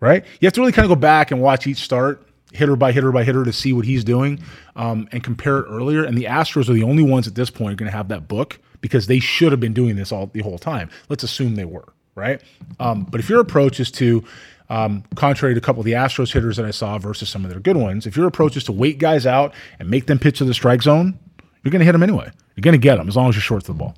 right? 0.00 0.24
You 0.40 0.46
have 0.46 0.52
to 0.54 0.60
really 0.60 0.72
kind 0.72 0.84
of 0.84 0.90
go 0.90 1.00
back 1.00 1.30
and 1.30 1.40
watch 1.40 1.66
each 1.66 1.78
start, 1.78 2.26
hitter 2.52 2.76
by 2.76 2.92
hitter 2.92 3.12
by 3.12 3.24
hitter, 3.24 3.44
to 3.44 3.52
see 3.52 3.72
what 3.72 3.86
he's 3.86 4.04
doing 4.04 4.40
um, 4.76 5.08
and 5.10 5.24
compare 5.24 5.58
it 5.58 5.66
earlier. 5.68 6.04
And 6.04 6.18
the 6.18 6.24
Astros 6.24 6.68
are 6.68 6.74
the 6.74 6.84
only 6.84 7.02
ones 7.02 7.26
at 7.26 7.34
this 7.34 7.50
point 7.50 7.78
going 7.78 7.90
to 7.90 7.96
have 7.96 8.08
that 8.08 8.28
book 8.28 8.60
because 8.80 9.06
they 9.06 9.18
should 9.18 9.52
have 9.52 9.60
been 9.60 9.74
doing 9.74 9.96
this 9.96 10.12
all 10.12 10.26
the 10.26 10.40
whole 10.40 10.58
time. 10.58 10.90
Let's 11.08 11.22
assume 11.22 11.54
they 11.54 11.64
were, 11.64 11.92
right? 12.14 12.40
Um, 12.78 13.04
but 13.04 13.20
if 13.20 13.28
your 13.28 13.40
approach 13.40 13.80
is 13.80 13.90
to 13.92 14.24
um, 14.70 15.04
contrary 15.14 15.54
to 15.54 15.58
a 15.58 15.62
couple 15.62 15.80
of 15.80 15.86
the 15.86 15.92
Astros 15.92 16.32
hitters 16.32 16.56
that 16.56 16.66
I 16.66 16.70
saw 16.70 16.98
versus 16.98 17.28
some 17.28 17.44
of 17.44 17.50
their 17.50 17.60
good 17.60 17.76
ones. 17.76 18.06
If 18.06 18.16
your 18.16 18.26
approach 18.26 18.56
is 18.56 18.64
to 18.64 18.72
wait 18.72 18.98
guys 18.98 19.26
out 19.26 19.54
and 19.78 19.88
make 19.88 20.06
them 20.06 20.18
pitch 20.18 20.38
to 20.38 20.44
the 20.44 20.54
strike 20.54 20.82
zone, 20.82 21.18
you're 21.62 21.70
going 21.70 21.80
to 21.80 21.86
hit 21.86 21.92
them 21.92 22.02
anyway. 22.02 22.30
You're 22.54 22.62
going 22.62 22.72
to 22.72 22.78
get 22.78 22.96
them 22.96 23.08
as 23.08 23.16
long 23.16 23.28
as 23.28 23.34
you're 23.34 23.42
short 23.42 23.62
to 23.62 23.72
the 23.72 23.78
ball. 23.78 23.96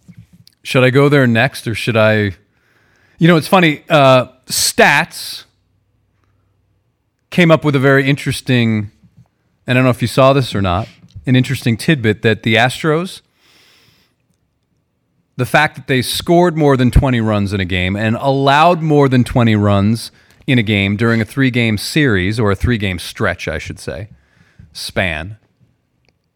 Should 0.62 0.84
I 0.84 0.90
go 0.90 1.08
there 1.08 1.26
next 1.26 1.66
or 1.66 1.74
should 1.74 1.96
I? 1.96 2.32
You 3.18 3.28
know, 3.28 3.36
it's 3.36 3.48
funny. 3.48 3.82
Uh, 3.88 4.26
stats 4.46 5.44
came 7.30 7.50
up 7.50 7.64
with 7.64 7.74
a 7.74 7.78
very 7.78 8.08
interesting, 8.08 8.90
and 9.66 9.70
I 9.70 9.74
don't 9.74 9.84
know 9.84 9.90
if 9.90 10.02
you 10.02 10.08
saw 10.08 10.32
this 10.32 10.54
or 10.54 10.62
not, 10.62 10.88
an 11.26 11.36
interesting 11.36 11.76
tidbit 11.76 12.22
that 12.22 12.42
the 12.42 12.54
Astros, 12.54 13.22
the 15.36 15.46
fact 15.46 15.76
that 15.76 15.86
they 15.86 16.02
scored 16.02 16.56
more 16.56 16.76
than 16.76 16.90
20 16.90 17.20
runs 17.20 17.52
in 17.52 17.60
a 17.60 17.64
game 17.64 17.96
and 17.96 18.16
allowed 18.16 18.82
more 18.82 19.08
than 19.08 19.24
20 19.24 19.56
runs 19.56 20.10
in 20.46 20.58
a 20.58 20.62
game 20.62 20.96
during 20.96 21.20
a 21.20 21.24
three 21.24 21.50
game 21.50 21.78
series 21.78 22.38
or 22.40 22.50
a 22.50 22.56
three 22.56 22.78
game 22.78 22.98
stretch, 22.98 23.48
I 23.48 23.58
should 23.58 23.78
say, 23.78 24.08
span. 24.72 25.36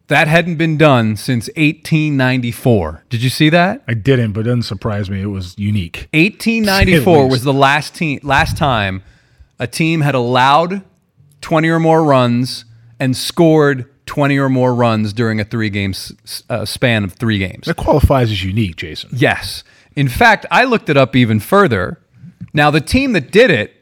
That 0.08 0.28
hadn't 0.28 0.56
been 0.56 0.76
done 0.76 1.16
since 1.16 1.48
1894. 1.56 3.04
Did 3.08 3.22
you 3.22 3.30
see 3.30 3.48
that? 3.48 3.82
I 3.88 3.94
didn't, 3.94 4.32
but 4.32 4.40
it 4.40 4.44
doesn't 4.44 4.64
surprise 4.64 5.08
me. 5.08 5.22
It 5.22 5.26
was 5.26 5.58
unique. 5.58 6.08
1894 6.12 7.28
was 7.28 7.42
the 7.42 7.54
last 7.54 7.94
team 7.94 8.20
last 8.22 8.58
time 8.58 9.02
a 9.58 9.66
team 9.66 10.02
had 10.02 10.14
allowed 10.14 10.84
20 11.40 11.68
or 11.68 11.80
more 11.80 12.04
runs 12.04 12.64
and 13.00 13.16
scored 13.16 13.90
20 14.06 14.38
or 14.38 14.48
more 14.48 14.74
runs 14.74 15.12
during 15.12 15.40
a 15.40 15.44
three 15.44 15.70
game 15.70 15.94
uh, 16.50 16.64
span 16.64 17.04
of 17.04 17.14
three 17.14 17.38
games. 17.38 17.66
That 17.66 17.76
qualifies 17.76 18.30
as 18.30 18.44
unique, 18.44 18.76
Jason. 18.76 19.10
Yes. 19.12 19.64
In 19.96 20.08
fact, 20.08 20.44
I 20.50 20.64
looked 20.64 20.88
it 20.88 20.96
up 20.96 21.16
even 21.16 21.40
further. 21.40 22.00
Now, 22.52 22.70
the 22.70 22.80
team 22.80 23.12
that 23.12 23.30
did 23.30 23.50
it 23.50 23.72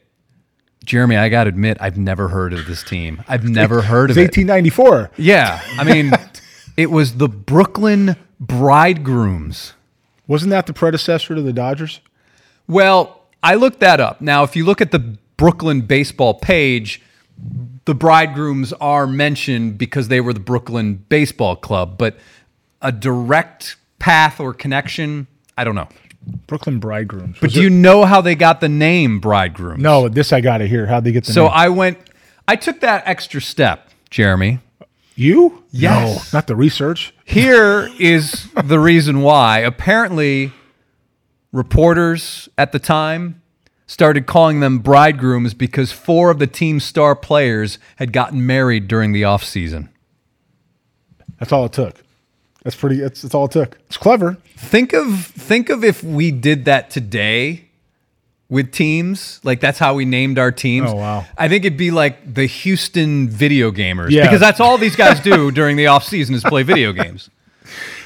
Jeremy, 0.84 1.16
I 1.16 1.28
got 1.28 1.44
to 1.44 1.48
admit, 1.48 1.78
I've 1.80 1.96
never 1.96 2.28
heard 2.28 2.52
of 2.52 2.66
this 2.66 2.82
team. 2.82 3.22
I've 3.28 3.44
never 3.44 3.82
heard 3.82 4.10
of 4.10 4.18
it. 4.18 4.22
1894. 4.22 5.12
Yeah. 5.16 5.60
I 5.78 5.84
mean, 5.84 6.12
it 6.76 6.90
was 6.90 7.16
the 7.16 7.28
Brooklyn 7.28 8.16
Bridegrooms. 8.40 9.74
Wasn't 10.26 10.50
that 10.50 10.66
the 10.66 10.72
predecessor 10.72 11.34
to 11.34 11.42
the 11.42 11.52
Dodgers? 11.52 12.00
Well, 12.66 13.22
I 13.42 13.54
looked 13.54 13.80
that 13.80 14.00
up. 14.00 14.20
Now, 14.20 14.42
if 14.44 14.56
you 14.56 14.64
look 14.64 14.80
at 14.80 14.90
the 14.90 15.16
Brooklyn 15.36 15.82
baseball 15.82 16.34
page, 16.34 17.02
the 17.84 17.94
Bridegrooms 17.94 18.72
are 18.74 19.06
mentioned 19.06 19.78
because 19.78 20.08
they 20.08 20.20
were 20.20 20.32
the 20.32 20.40
Brooklyn 20.40 21.04
Baseball 21.08 21.56
Club, 21.56 21.98
but 21.98 22.16
a 22.80 22.92
direct 22.92 23.76
path 23.98 24.40
or 24.40 24.54
connection, 24.54 25.26
I 25.56 25.64
don't 25.64 25.74
know. 25.74 25.88
Brooklyn 26.46 26.78
Bridegrooms. 26.78 27.38
But 27.40 27.52
do 27.52 27.62
you 27.62 27.70
know 27.70 28.04
how 28.04 28.20
they 28.20 28.34
got 28.34 28.60
the 28.60 28.68
name 28.68 29.20
Bridegrooms? 29.20 29.82
No, 29.82 30.08
this 30.08 30.32
I 30.32 30.40
got 30.40 30.58
to 30.58 30.68
hear. 30.68 30.86
How'd 30.86 31.04
they 31.04 31.12
get 31.12 31.24
the 31.24 31.32
so 31.32 31.44
name? 31.44 31.52
I 31.54 31.68
went, 31.68 31.98
I 32.46 32.56
took 32.56 32.80
that 32.80 33.02
extra 33.06 33.40
step, 33.40 33.90
Jeremy. 34.10 34.60
You? 35.14 35.64
Yes. 35.70 36.32
No, 36.32 36.38
not 36.38 36.46
the 36.46 36.56
research. 36.56 37.14
Here 37.24 37.90
is 37.98 38.48
the 38.64 38.78
reason 38.78 39.22
why. 39.22 39.58
Apparently, 39.60 40.52
reporters 41.52 42.48
at 42.56 42.72
the 42.72 42.78
time 42.78 43.42
started 43.86 44.26
calling 44.26 44.60
them 44.60 44.78
bridegrooms 44.78 45.52
because 45.52 45.92
four 45.92 46.30
of 46.30 46.38
the 46.38 46.46
team's 46.46 46.84
star 46.84 47.14
players 47.14 47.78
had 47.96 48.12
gotten 48.12 48.46
married 48.46 48.88
during 48.88 49.12
the 49.12 49.22
offseason. 49.22 49.88
That's 51.38 51.52
all 51.52 51.66
it 51.66 51.72
took. 51.72 52.02
That's 52.62 52.76
pretty. 52.76 52.96
That's, 53.00 53.22
that's 53.22 53.34
all 53.34 53.46
it 53.46 53.50
took. 53.52 53.78
It's 53.86 53.96
clever. 53.96 54.36
Think 54.56 54.92
of 54.92 55.26
think 55.26 55.68
of 55.68 55.82
if 55.84 56.04
we 56.04 56.30
did 56.30 56.64
that 56.66 56.90
today 56.90 57.64
with 58.48 58.70
teams. 58.70 59.40
Like 59.42 59.60
that's 59.60 59.78
how 59.78 59.94
we 59.94 60.04
named 60.04 60.38
our 60.38 60.52
teams. 60.52 60.90
Oh 60.90 60.94
wow! 60.96 61.26
I 61.36 61.48
think 61.48 61.64
it'd 61.64 61.78
be 61.78 61.90
like 61.90 62.34
the 62.34 62.46
Houston 62.46 63.28
Video 63.28 63.70
Gamers 63.70 64.10
Yeah. 64.10 64.22
because 64.24 64.40
that's 64.40 64.60
all 64.60 64.78
these 64.78 64.94
guys 64.96 65.20
do 65.20 65.50
during 65.52 65.76
the 65.76 65.88
off 65.88 66.04
season 66.04 66.34
is 66.34 66.44
play 66.44 66.62
video 66.62 66.92
games. 66.92 67.30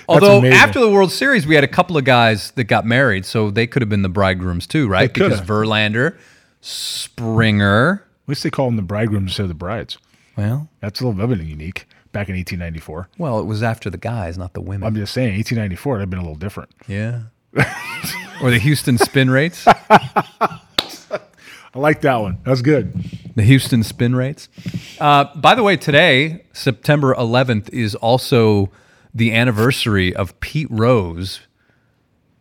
Although 0.09 0.45
after 0.47 0.79
the 0.81 0.89
World 0.89 1.11
Series, 1.11 1.47
we 1.47 1.55
had 1.57 1.65
a 1.65 1.69
couple 1.69 1.97
of 1.97 2.05
guys 2.05 2.53
that 2.53 2.65
got 2.65 2.87
married, 2.87 3.27
so 3.27 3.51
they 3.51 3.67
could 3.67 3.83
have 3.83 3.89
been 3.89 4.03
the 4.03 4.09
bridegrooms 4.09 4.67
too, 4.67 4.87
right? 4.89 5.13
They. 5.13 5.21
Because 5.29 5.41
Verlander, 5.41 6.17
Springer. 6.61 8.05
At 8.25 8.29
least 8.29 8.43
they 8.43 8.51
call 8.51 8.67
them 8.67 8.77
the 8.77 8.83
bridegrooms 8.83 9.31
instead 9.33 9.43
of 9.45 9.49
the 9.49 9.55
brides. 9.55 9.99
Well, 10.37 10.69
That's 10.81 11.01
a 11.01 11.07
little 11.07 11.27
bit 11.27 11.41
unique. 11.45 11.89
Back 12.17 12.29
in 12.29 12.37
1894. 12.37 13.09
well, 13.19 13.39
it 13.39 13.45
was 13.45 13.63
after 13.63 13.91
the 13.91 13.99
guys, 13.99 14.37
not 14.37 14.55
the 14.55 14.61
women. 14.61 14.87
I'm 14.87 14.95
just 14.95 15.13
saying, 15.13 15.35
1894 15.37 15.95
it 15.95 15.97
would 15.97 16.01
have 16.01 16.11
been 16.11 16.19
a 16.19 16.23
little 16.23 16.37
different. 16.37 16.71
yeah. 16.89 17.23
or 18.43 18.51
the 18.51 18.59
Houston 18.59 18.99
spin 18.99 19.31
rates. 19.31 19.65
I 21.77 21.79
like 21.79 22.01
that 22.03 22.17
one. 22.17 22.39
That 22.45 22.51
was 22.51 22.63
good. 22.63 22.95
The 23.35 23.43
Houston 23.43 23.83
spin 23.83 24.15
rates. 24.15 24.49
Uh, 24.99 25.25
by 25.35 25.55
the 25.55 25.63
way, 25.63 25.77
today, 25.77 26.45
September 26.53 27.15
11th, 27.15 27.69
is 27.71 27.95
also 27.95 28.71
the 29.15 29.33
anniversary 29.35 30.15
of 30.15 30.39
Pete 30.41 30.69
Rose 30.71 31.41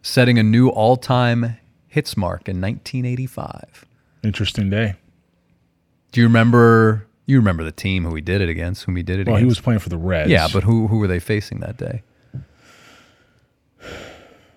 setting 0.02 0.38
a 0.38 0.44
new 0.44 0.70
all 0.70 0.96
time 0.98 1.58
hits 1.88 2.16
mark 2.16 2.48
in 2.48 2.62
1985. 2.62 3.86
Interesting 4.24 4.70
day. 4.70 4.96
Do 6.12 6.22
you 6.22 6.28
remember? 6.28 7.08
You 7.28 7.38
remember 7.38 7.64
the 7.64 7.72
team 7.72 8.04
who 8.06 8.14
he 8.16 8.22
did 8.22 8.42
it 8.42 8.50
against, 8.50 8.84
whom 8.84 8.96
he 8.96 9.04
did 9.04 9.14
it 9.18 9.22
against. 9.22 9.32
Well, 9.32 9.40
he 9.40 9.46
was 9.46 9.60
playing 9.60 9.80
for 9.80 9.90
the 9.90 9.98
Reds. 9.98 10.30
yeah, 10.30 10.48
but 10.54 10.64
who 10.64 10.88
who 10.88 11.00
were 11.00 11.08
they 11.08 11.20
facing 11.20 11.60
that 11.62 11.78
day? 11.78 12.04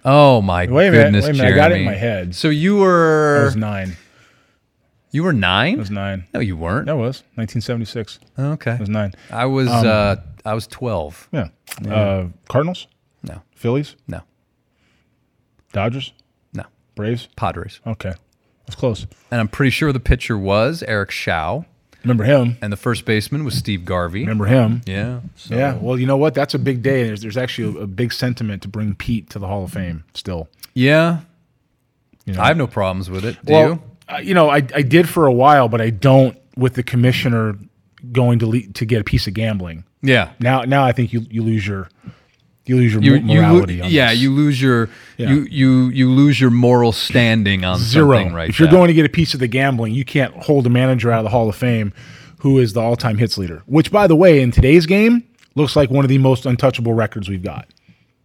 Oh 0.05 0.41
my 0.41 0.67
Wait 0.67 0.89
a 0.89 0.91
minute, 0.91 1.05
goodness, 1.07 1.25
wait 1.25 1.31
a 1.31 1.33
minute, 1.39 1.53
I 1.53 1.57
got 1.57 1.71
it 1.73 1.75
in 1.75 1.79
Jeremy. 1.81 1.85
my 1.87 1.95
head. 1.99 2.35
So 2.35 2.49
you 2.49 2.77
were? 2.77 3.37
I 3.37 3.39
were 3.41 3.45
was 3.47 3.57
nine. 3.57 3.97
you 5.11 5.23
were 5.25 5.33
nine? 5.33 5.75
I 5.75 5.79
was 5.79 5.91
nine. 5.91 6.25
No, 6.33 6.41
you 6.41 6.57
weren't. 6.57 6.87
That 6.87 6.97
was 6.97 7.23
1976. 7.35 8.19
Okay. 8.39 8.71
I 8.73 8.77
was 8.79 8.89
nine. 8.89 9.13
I 9.31 9.47
was 9.47 9.69
Um, 9.69 9.87
uh, 9.87 10.17
I 10.45 10.55
was 10.55 10.67
twelve. 10.67 11.29
Yeah. 11.33 11.49
Uh, 11.87 12.29
Cardinals, 12.49 12.87
No, 13.23 13.43
Phillies, 13.55 13.97
no, 14.07 14.23
Dodgers, 15.73 16.13
no. 16.55 16.65
Braves. 16.95 17.29
Padres. 17.37 17.81
Okay, 17.87 18.13
that's 18.67 18.77
close. 18.77 19.07
And 19.31 19.41
I'm 19.41 19.49
pretty 19.49 19.71
sure 19.71 19.93
the 19.93 20.01
pitcher 20.01 20.39
was 20.39 20.83
Eric 20.89 21.11
Show, 21.11 21.67
Remember 22.09 22.25
him? 22.25 22.57
and 22.63 22.73
the 22.73 22.77
first 22.77 23.05
baseman 23.05 23.45
was 23.45 23.55
Steve 23.55 23.85
Garvey. 23.85 24.21
Remember 24.21 24.47
him? 24.47 24.81
Yeah. 24.87 25.21
So, 25.37 25.55
Yeah. 25.55 25.75
Well, 25.75 25.99
you 25.99 26.07
know 26.07 26.17
what? 26.17 26.35
That's 26.35 26.55
a 26.55 26.59
big 26.59 26.83
day. 26.83 27.05
There's 27.05 27.21
there's 27.23 27.37
actually 27.37 27.79
a, 27.79 27.83
a 27.83 27.87
big 27.87 28.13
sentiment 28.13 28.63
to 28.63 28.69
bring 28.69 28.95
Pete 28.95 29.31
to 29.31 29.39
the 29.39 29.47
Hall 29.47 29.65
of 29.65 29.73
Fame. 29.73 30.05
Still, 30.15 30.49
Yeah. 30.75 31.21
you 32.25 32.35
know? 32.35 32.41
I 32.43 32.49
have 32.49 32.57
no 32.57 32.67
problems 32.67 33.09
with 33.11 33.25
it. 33.25 33.37
Do 33.45 33.53
well, 33.53 33.69
you? 33.69 33.83
uh, 34.09 34.19
you 34.19 34.35
know, 34.35 34.49
I 34.51 34.57
I 34.75 34.83
did 34.83 35.09
for 35.09 35.27
a 35.27 35.33
while, 35.33 35.69
but 35.69 35.81
I 35.81 35.91
don't 35.91 36.37
with 36.57 36.75
the 36.75 36.83
commissioner 36.83 37.57
going 38.13 38.39
to 38.41 38.47
le- 38.47 38.63
to 38.75 38.85
get 38.85 39.01
a 39.01 39.05
piece 39.05 39.27
of 39.27 39.35
gambling. 39.35 39.85
Yeah. 40.03 40.31
Now, 40.41 40.63
now 40.63 40.85
I 40.85 40.93
think 40.93 41.13
you 41.13 41.27
you 41.31 41.43
lose 41.43 41.67
your 41.67 41.89
you 42.69 42.77
lose 42.77 42.93
your 42.95 43.03
You, 43.03 43.21
mo- 43.21 43.33
you 43.33 43.41
yeah, 43.89 44.11
this. 44.11 44.21
you 44.21 44.31
lose 44.33 44.61
your 44.61 44.89
Yeah. 45.17 45.31
you 45.31 45.47
you 45.51 45.89
you 45.89 46.11
lose 46.11 46.41
your 46.41 46.51
moral 46.51 46.93
standing 46.93 47.65
on 47.65 47.79
zero. 47.79 48.17
something 48.19 48.35
right 48.35 48.49
if 48.51 48.59
you're 48.59 48.69
there. 48.69 48.77
going 48.79 48.89
to 48.89 48.95
get 48.95 49.07
a 49.07 49.09
piece 49.09 49.35
of 49.35 49.41
the 49.41 49.49
gambling, 49.49 49.95
you 49.95 50.05
can't 50.05 50.35
hold 50.35 50.67
a 50.67 50.71
manager 50.71 51.11
out 51.11 51.19
of 51.19 51.25
the 51.25 51.31
Hall 51.31 51.49
of 51.49 51.57
Fame 51.57 51.93
who 52.41 52.59
is 52.59 52.73
the 52.73 52.81
all-time 52.81 53.19
hits 53.19 53.37
leader. 53.37 53.63
Which, 53.67 53.91
by 53.91 54.07
the 54.07 54.15
way, 54.15 54.41
in 54.41 54.53
today's 54.53 54.87
game, 54.87 55.25
looks 55.57 55.75
like 55.75 55.91
one 55.91 56.05
of 56.05 56.09
the 56.09 56.19
most 56.19 56.47
untouchable 56.47 56.93
records 56.93 57.29
we've 57.29 57.43
got 57.43 57.67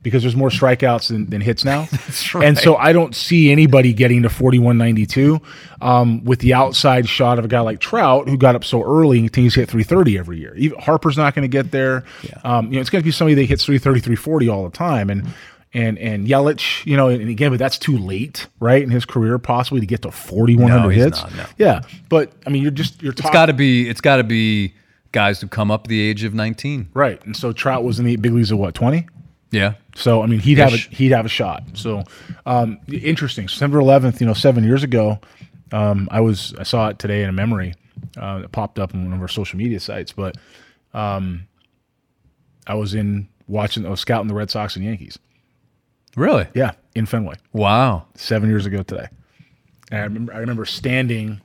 because 0.03 0.22
there's 0.22 0.36
more 0.36 0.50
strikeouts 0.50 1.07
than, 1.07 1.29
than 1.29 1.41
hits 1.41 1.63
now. 1.65 1.88
And 2.36 2.57
so 2.57 2.75
I 2.75 2.93
don't 2.93 3.15
see 3.15 3.51
anybody 3.51 3.93
getting 3.93 4.22
to 4.24 4.29
41.92 4.29 5.41
um, 5.81 6.24
with 6.24 6.39
the 6.39 6.53
outside 6.53 7.07
shot 7.07 7.39
of 7.39 7.45
a 7.45 7.48
guy 7.48 7.62
like 7.62 7.79
Trout 7.79 8.27
who 8.27 8.38
got 8.38 8.55
up 8.55 8.63
so 8.63 8.83
early 8.83 9.19
and 9.19 9.27
continues 9.27 9.53
to 9.55 9.62
hit 9.62 9.69
330 9.69 10.17
every 10.17 10.39
year. 10.39 10.53
Even 10.55 10.79
Harper's 10.79 11.17
not 11.17 11.33
going 11.36 11.43
to 11.43 11.48
get 11.48 11.72
there. 11.72 12.03
Um, 12.43 12.67
you 12.67 12.74
know, 12.74 12.81
it's 12.81 12.89
going 12.89 13.01
to 13.01 13.05
be 13.05 13.12
somebody 13.12 13.36
that 13.36 13.45
hits 13.45 13.65
330, 13.65 14.00
340 14.01 14.50
all 14.50 14.63
the 14.65 14.75
time. 14.77 15.10
And 15.10 15.27
and 15.75 15.98
and 15.98 16.27
Yelich, 16.27 16.86
you 16.86 16.95
know, 16.95 17.07
and 17.07 17.29
again, 17.29 17.50
but 17.50 17.57
that's 17.57 17.79
too 17.79 17.98
late, 17.98 18.45
right, 18.60 18.83
in 18.83 18.91
his 18.91 19.05
career 19.05 19.39
possibly 19.39 19.79
to 19.79 19.88
get 19.88 20.03
to 20.03 20.12
4,100 20.12 20.81
No, 20.83 20.89
hits. 20.89 21.22
not, 21.22 21.36
no. 21.36 21.45
Yeah, 21.57 21.81
but 22.10 22.31
I 22.45 22.51
mean, 22.51 22.62
you're 22.62 22.69
just 22.72 23.01
you're 23.01 23.12
It's 23.13 23.22
talking 23.22 23.33
got 23.33 23.45
to 23.48 23.53
be. 23.53 23.89
It's 23.89 24.01
got 24.01 24.17
to 24.17 24.24
be 24.24 24.75
guys 25.13 25.41
who 25.41 25.48
come 25.48 25.72
up 25.72 25.88
the 25.88 26.00
age 26.01 26.24
of 26.24 26.33
19. 26.36 26.89
right. 26.93 27.24
And 27.25 27.36
so 27.36 27.51
Trout 27.53 27.83
was 27.83 28.00
in 28.00 28.05
the 28.05 28.15
big 28.17 28.33
leagues 28.33 28.51
at 28.51 28.57
what 28.57 28.74
20? 28.75 29.07
Yeah. 29.53 29.75
So 29.95 30.22
I 30.24 30.25
mean, 30.25 30.39
he'd 30.39 30.57
have 30.57 30.74
a, 30.74 30.77
he'd 30.77 31.12
have 31.12 31.25
a 31.25 31.29
shot. 31.29 31.63
So 31.75 32.03
um, 32.45 32.79
interesting. 32.91 33.48
September 33.48 33.79
11th, 33.79 34.19
you 34.19 34.25
know, 34.25 34.33
seven 34.33 34.63
years 34.63 34.83
ago, 34.83 35.19
um, 35.72 36.07
I 36.12 36.19
was 36.22 36.53
I 36.60 36.63
saw 36.63 36.89
it 36.89 36.98
today 37.00 37.22
in 37.24 37.29
a 37.29 37.33
memory. 37.33 37.75
Uh, 38.17 38.41
it 38.43 38.51
popped 38.51 38.79
up 38.79 38.93
on 38.95 39.05
one 39.05 39.13
of 39.13 39.22
our 39.22 39.27
social 39.27 39.57
media 39.57 39.79
sites, 39.79 40.12
but 40.12 40.36
um, 40.93 41.48
I 42.67 42.74
was 42.75 42.93
in 42.95 43.27
watching. 43.48 43.86
I 43.86 43.89
was 43.89 44.00
scouting 44.00 44.27
the 44.27 44.33
Red 44.33 44.50
Sox 44.50 44.75
and 44.75 44.83
Yankees. 44.83 45.17
Really? 46.15 46.48
Yeah, 46.53 46.72
in 46.95 47.05
Fenway, 47.05 47.36
Wow. 47.53 48.05
seven 48.15 48.50
years 48.50 48.65
ago 48.65 48.83
today. 48.83 49.07
And 49.91 50.00
I 50.00 50.03
remember 50.03 50.33
I 50.33 50.38
remember 50.39 50.65
standing, 50.65 51.41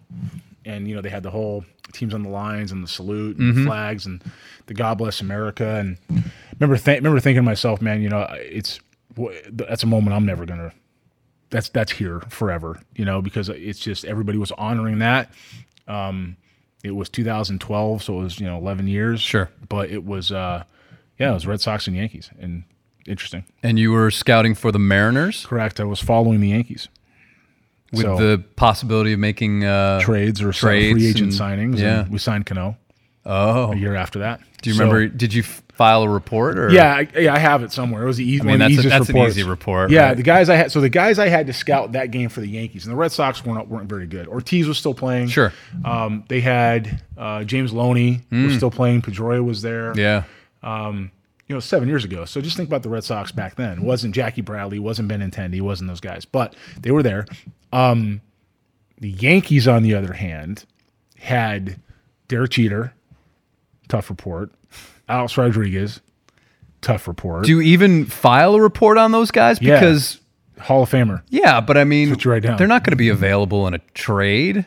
and 0.65 0.89
you 0.89 0.95
know 0.95 1.03
they 1.03 1.09
had 1.11 1.23
the 1.23 1.31
whole 1.31 1.65
teams 1.93 2.13
on 2.15 2.23
the 2.23 2.29
lines 2.29 2.71
and 2.73 2.83
the 2.85 2.89
salute 2.89 3.39
and 3.39 3.57
the 3.57 3.65
flags 3.65 4.05
and 4.05 4.23
the 4.67 4.75
God 4.75 4.99
bless 4.99 5.21
America. 5.23 5.77
And 5.77 5.99
remember 6.59 6.77
th- 6.83 6.99
remember 6.99 7.21
thinking 7.21 7.39
to 7.39 7.43
myself, 7.43 7.81
man, 7.83 8.03
you 8.03 8.09
know, 8.09 8.27
it's 8.33 8.81
that's 9.51 9.83
a 9.83 9.87
moment 9.87 10.15
I'm 10.15 10.27
never 10.27 10.47
gonna. 10.47 10.73
That's 11.51 11.69
that's 11.71 11.93
here 11.93 12.21
forever, 12.29 12.79
you 12.95 13.05
know, 13.05 13.23
because 13.23 13.49
it's 13.49 13.79
just 13.81 14.05
everybody 14.05 14.39
was 14.39 14.53
honoring 14.53 14.99
that. 14.99 15.31
Um, 15.87 16.37
it 16.85 16.91
was 16.93 17.09
2012, 17.09 18.03
so 18.03 18.21
it 18.21 18.23
was 18.23 18.39
you 18.41 18.47
know 18.47 18.59
11 18.59 18.87
years. 18.87 19.21
Sure. 19.21 19.51
but 19.69 19.91
it 19.91 20.05
was 20.05 20.31
uh, 20.31 20.65
yeah, 21.19 21.31
it 21.31 21.35
was 21.35 21.47
Red 21.47 21.61
Sox 21.61 21.87
and 21.87 21.97
Yankees, 21.97 22.31
and 22.39 22.65
interesting. 23.07 23.45
And 23.63 23.79
you 23.79 23.91
were 23.93 24.11
scouting 24.11 24.55
for 24.55 24.71
the 24.71 24.79
Mariners 24.79 25.47
Correct. 25.47 25.81
I 25.81 25.85
was 25.85 26.01
following 26.01 26.41
the 26.41 26.49
Yankees. 26.51 26.89
with 27.93 28.03
So- 28.03 28.17
the 28.17 28.39
possibility 28.57 29.15
of 29.15 29.19
making 29.19 29.65
uh, 29.65 30.01
trades 30.01 30.43
or 30.43 30.53
some 30.53 30.69
trades 30.69 30.93
free 30.99 31.09
agent 31.09 31.33
and- 31.41 31.41
signings. 31.75 31.79
yeah. 31.79 32.01
and 32.03 32.11
we 32.13 32.19
signed 32.19 32.45
Cano 32.47 32.77
Oh. 33.29 33.73
a 33.73 33.77
year 33.77 33.95
after 33.95 34.21
that. 34.21 34.41
Do 34.63 34.71
you 34.71 34.75
So- 34.77 34.85
remember? 34.85 35.07
Did 35.15 35.33
you 35.35 35.43
file 35.43 36.03
a 36.03 36.09
report? 36.09 36.59
Or 36.59 36.71
Yeah, 36.71 36.97
I, 36.97 37.09
yeah, 37.21 37.33
I 37.35 37.39
have 37.39 37.63
it 37.63 37.71
somewhere. 37.71 38.03
It 38.03 38.07
was 38.07 38.17
the 38.17 38.25
easy. 38.29 38.41
I 38.43 38.45
mean, 38.45 38.59
that's, 38.59 38.85
a, 38.85 38.89
that's 38.89 39.09
an 39.11 39.17
easy 39.19 39.45
report. 39.45 39.91
Yeah, 39.93 40.09
right? 40.09 40.17
the 40.17 40.25
guys 40.25 40.49
I 40.49 40.57
had. 40.57 40.73
So 40.73 40.81
the 40.81 40.89
guys 40.89 41.19
I 41.21 41.29
had 41.29 41.47
to 41.47 41.53
scout 41.53 41.93
that 41.93 42.11
game 42.11 42.29
for 42.31 42.41
the 42.41 42.49
Yankees 42.49 42.85
and 42.85 42.93
the 42.93 42.97
Red 42.97 43.13
Sox 43.13 43.45
weren't 43.45 43.69
weren't 43.69 43.89
very 43.89 44.07
good. 44.07 44.27
Ortiz 44.27 44.67
was 44.67 44.79
still 44.79 44.95
playing. 44.95 45.29
Sure. 45.29 45.53
Um, 45.85 46.25
they 46.29 46.41
had 46.41 47.03
uh, 47.17 47.45
James 47.45 47.73
Loney 47.73 48.23
was 48.33 48.57
still 48.57 48.71
playing. 48.73 49.03
Pedroia 49.03 49.45
was 49.45 49.63
there. 49.63 49.93
Hmm. 49.93 49.99
Yeah. 50.01 50.25
you 51.47 51.55
know, 51.55 51.61
seven 51.61 51.89
years 51.89 52.05
ago. 52.05 52.25
So 52.25 52.41
just 52.41 52.57
think 52.57 52.69
about 52.69 52.83
the 52.83 52.89
Red 52.89 53.05
Sox 53.05 53.31
back 53.31 53.55
then. 53.55 53.79
It 53.79 53.85
wasn't 53.85 54.15
Jackie 54.15 54.43
Bradley, 54.43 54.79
wasn't 54.79 55.09
Benintendi, 55.11 55.61
wasn't 55.61 55.89
those 55.89 56.01
guys, 56.01 56.25
but 56.25 56.57
they 56.81 56.91
were 56.91 57.03
there. 57.03 57.25
Um, 57.73 58.21
the 58.99 59.11
Yankees, 59.11 59.69
on 59.69 59.83
the 59.85 59.95
other 59.95 60.13
hand, 60.15 60.65
had 61.19 61.81
Derek 62.27 62.51
Jeter, 62.51 62.93
tough 63.89 64.11
report. 64.11 64.51
Alex 65.09 65.37
Rodriguez, 65.39 66.01
tough 66.81 67.09
report. 67.09 67.45
Do 67.45 67.51
you 67.51 67.61
even 67.61 68.05
file 68.05 68.55
a 68.55 68.61
report 68.61 68.99
on 68.99 69.13
those 69.13 69.31
guys? 69.31 69.61
Yeah. 69.61 69.79
Because 69.81 70.21
Hall 70.61 70.83
of 70.83 70.91
Famer. 70.91 71.23
yeah, 71.29 71.61
but 71.61 71.77
I 71.77 71.85
mean, 71.85 72.11
what 72.11 72.25
you 72.25 72.31
write 72.31 72.43
down. 72.43 72.57
they're 72.59 72.67
not 72.67 72.85
going 72.85 72.93
to 72.93 72.97
be 72.97 73.09
available 73.09 73.67
in 73.67 73.75
a 73.75 73.79
trade. 73.95 74.65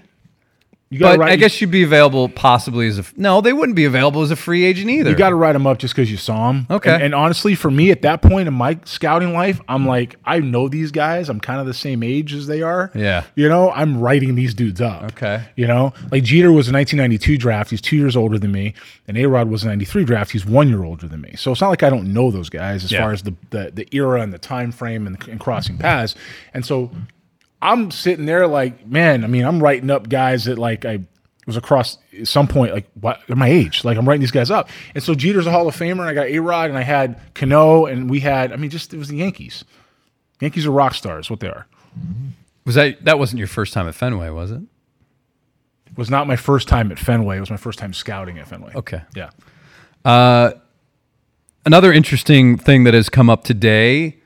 You 0.92 1.00
got 1.00 1.18
But 1.20 1.30
I 1.30 1.38
guess 1.38 1.62
you'd 1.62 1.72
be 1.72 1.84
available 1.84 2.28
possibly 2.28 2.86
as 2.86 3.00
a 3.00 3.06
no. 3.16 3.40
They 3.40 3.54
wouldn't 3.54 3.78
be 3.78 3.86
available 3.86 4.24
as 4.24 4.30
a 4.30 4.36
free 4.36 4.66
agent 4.66 4.90
either. 4.90 5.10
You 5.10 5.16
got 5.16 5.30
to 5.30 5.36
write 5.36 5.54
them 5.54 5.66
up 5.66 5.78
just 5.78 5.96
because 5.96 6.12
you 6.12 6.18
saw 6.18 6.52
them. 6.52 6.68
Okay. 6.70 6.94
And, 6.94 7.02
and 7.02 7.16
honestly, 7.16 7.56
for 7.56 7.72
me 7.72 7.92
at 7.92 8.02
that 8.02 8.22
point 8.22 8.50
in 8.50 8.54
my 8.54 8.78
scouting 8.84 9.32
life, 9.32 9.62
I'm 9.70 9.88
like, 9.88 10.18
I 10.26 10.40
know 10.40 10.68
these 10.68 10.92
guys. 10.92 11.30
I'm 11.30 11.40
kind 11.40 11.62
of 11.62 11.66
the 11.66 11.74
same 11.74 12.04
age 12.04 12.34
as 12.34 12.46
they 12.48 12.62
are. 12.62 12.92
Yeah. 12.94 13.24
You 13.36 13.48
know, 13.48 13.72
I'm 13.72 14.02
writing 14.02 14.36
these 14.36 14.54
dudes 14.54 14.82
up. 14.82 15.04
Okay. 15.14 15.46
You 15.56 15.66
know, 15.66 15.94
like 16.12 16.24
Jeter 16.24 16.52
was 16.52 16.68
a 16.68 16.74
1992 16.74 17.38
draft. 17.38 17.70
He's 17.70 17.80
two 17.80 17.96
years 17.96 18.18
older 18.18 18.38
than 18.38 18.52
me. 18.52 18.74
And 19.08 19.18
A 19.18 19.26
Rod 19.28 19.48
was 19.50 19.64
a 19.64 19.68
93 19.68 20.04
draft. 20.04 20.32
He's 20.32 20.46
one 20.46 20.68
year 20.68 20.84
older 20.84 21.08
than 21.08 21.22
me. 21.22 21.36
So 21.38 21.54
it's 21.54 21.62
not 21.62 21.70
like 21.70 21.84
I 21.84 21.90
don't 21.90 22.12
know 22.12 22.32
those 22.32 22.50
guys 22.50 22.84
as 22.84 22.92
Yeah. 22.92 23.04
far 23.04 23.14
as 23.14 23.24
the, 23.24 23.34
the, 23.52 23.72
the 23.74 23.88
era 23.96 24.20
and 24.22 24.34
the 24.34 24.40
time 24.40 24.74
frame 24.74 25.08
and, 25.08 25.26
and 25.30 25.40
crossing 25.40 25.78
paths. 25.78 26.16
And 26.54 26.66
so 26.66 26.92
I'm 27.62 27.92
sitting 27.92 28.26
there 28.26 28.48
like, 28.48 28.88
man, 28.88 29.24
I 29.24 29.28
mean, 29.28 29.46
I'm 29.46 29.62
writing 29.62 29.90
up 29.90 30.10
guys 30.10 30.46
that 30.46 30.58
like 30.58 30.86
I 30.86 31.00
was 31.46 31.58
across 31.58 31.98
at 32.20 32.28
some 32.28 32.48
point, 32.48 32.74
like 32.74 32.88
what 33.00 33.22
at 33.30 33.38
my 33.38 33.48
age, 33.48 33.84
like 33.84 33.98
I'm 33.98 34.08
writing 34.08 34.22
these 34.22 34.32
guys 34.32 34.50
up. 34.52 34.70
And 34.96 35.04
so 35.04 35.14
Jeter's 35.14 35.48
a 35.48 35.52
Hall 35.52 35.68
of 35.68 35.76
Famer, 35.76 36.00
and 36.00 36.02
I 36.10 36.14
got 36.14 36.28
A 36.28 36.40
Rod, 36.40 36.70
and 36.70 36.78
I 36.78 36.84
had 36.84 37.20
Cano, 37.34 37.86
and 37.86 38.10
we 38.10 38.20
had, 38.20 38.52
I 38.52 38.56
mean, 38.56 38.70
just 38.70 38.94
it 38.94 38.98
was 38.98 39.10
the 39.10 39.18
Yankees. 39.18 39.64
Yankees 40.40 40.66
are 40.66 40.72
rock 40.72 40.94
stars, 40.94 41.30
what 41.30 41.40
they 41.40 41.50
are. 41.50 41.68
Was 42.66 42.76
that 42.76 43.04
that 43.06 43.20
wasn't 43.20 43.40
your 43.40 43.48
first 43.48 43.74
time 43.74 43.88
at 43.88 43.96
Fenway, 43.96 44.30
was 44.30 44.52
it? 44.52 44.62
It 45.88 45.98
was 45.98 46.10
not 46.10 46.26
my 46.26 46.36
first 46.36 46.68
time 46.68 46.92
at 46.92 46.98
Fenway. 46.98 47.38
It 47.38 47.42
was 47.42 47.52
my 47.52 47.58
first 47.58 47.78
time 47.80 47.94
scouting 47.94 48.40
at 48.40 48.48
Fenway. 48.48 48.74
Okay. 48.76 49.02
Yeah. 49.16 49.30
Uh, 50.06 50.52
Another 51.64 51.94
interesting 51.94 52.58
thing 52.58 52.86
that 52.86 52.96
has 52.96 53.08
come 53.08 53.30
up 53.30 53.44
today 53.44 54.18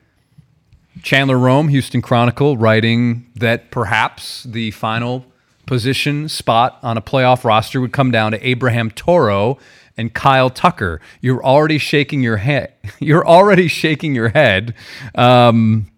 Chandler 1.01 1.37
Rome, 1.37 1.67
Houston 1.69 2.01
Chronicle, 2.01 2.57
writing 2.57 3.29
that 3.35 3.71
perhaps 3.71 4.43
the 4.43 4.71
final 4.71 5.25
position 5.65 6.29
spot 6.29 6.77
on 6.83 6.97
a 6.97 7.01
playoff 7.01 7.43
roster 7.43 7.81
would 7.81 7.91
come 7.91 8.11
down 8.11 8.31
to 8.31 8.47
Abraham 8.47 8.91
Toro 8.91 9.57
and 9.97 10.13
Kyle 10.13 10.49
Tucker. 10.49 11.01
You're 11.21 11.43
already 11.43 11.77
shaking 11.77 12.21
your 12.23 12.37
head. 12.37 12.73
You're 12.99 13.25
already 13.25 13.67
shaking 13.67 14.15
your 14.15 14.29
head. 14.29 14.73
Um, 15.15 15.91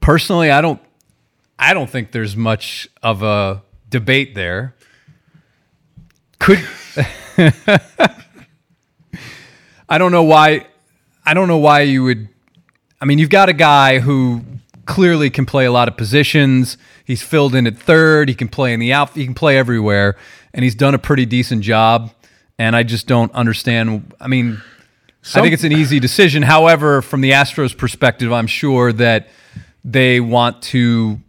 personally, 0.00 0.50
I 0.50 0.60
don't. 0.60 0.80
I 1.58 1.72
don't 1.72 1.88
think 1.88 2.12
there's 2.12 2.36
much 2.36 2.86
of 3.02 3.22
a 3.22 3.62
debate 3.88 4.34
there. 4.34 4.74
Could 6.38 6.62
I 9.88 9.98
don't 9.98 10.12
know 10.12 10.22
why. 10.22 10.66
I 11.24 11.34
don't 11.34 11.48
know 11.48 11.58
why 11.58 11.80
you 11.82 12.04
would. 12.04 12.28
I 13.00 13.04
mean, 13.04 13.18
you've 13.18 13.30
got 13.30 13.48
a 13.48 13.52
guy 13.52 13.98
who 13.98 14.42
clearly 14.86 15.28
can 15.28 15.44
play 15.44 15.66
a 15.66 15.72
lot 15.72 15.88
of 15.88 15.96
positions. 15.96 16.78
He's 17.04 17.22
filled 17.22 17.54
in 17.54 17.66
at 17.66 17.76
third. 17.76 18.28
He 18.28 18.34
can 18.34 18.48
play 18.48 18.72
in 18.72 18.80
the 18.80 18.92
out. 18.92 19.10
He 19.10 19.24
can 19.24 19.34
play 19.34 19.58
everywhere, 19.58 20.16
and 20.54 20.64
he's 20.64 20.74
done 20.74 20.94
a 20.94 20.98
pretty 20.98 21.26
decent 21.26 21.62
job. 21.62 22.12
And 22.58 22.74
I 22.74 22.84
just 22.84 23.06
don't 23.06 23.30
understand. 23.32 24.14
I 24.18 24.28
mean, 24.28 24.62
I 25.34 25.42
think 25.42 25.52
it's 25.52 25.64
an 25.64 25.72
easy 25.72 26.00
decision. 26.00 26.42
However, 26.42 27.02
from 27.02 27.20
the 27.20 27.32
Astros' 27.32 27.76
perspective, 27.76 28.32
I'm 28.32 28.46
sure 28.46 28.92
that 28.94 29.28
they 29.84 30.20
want 30.20 30.62
to 30.62 31.20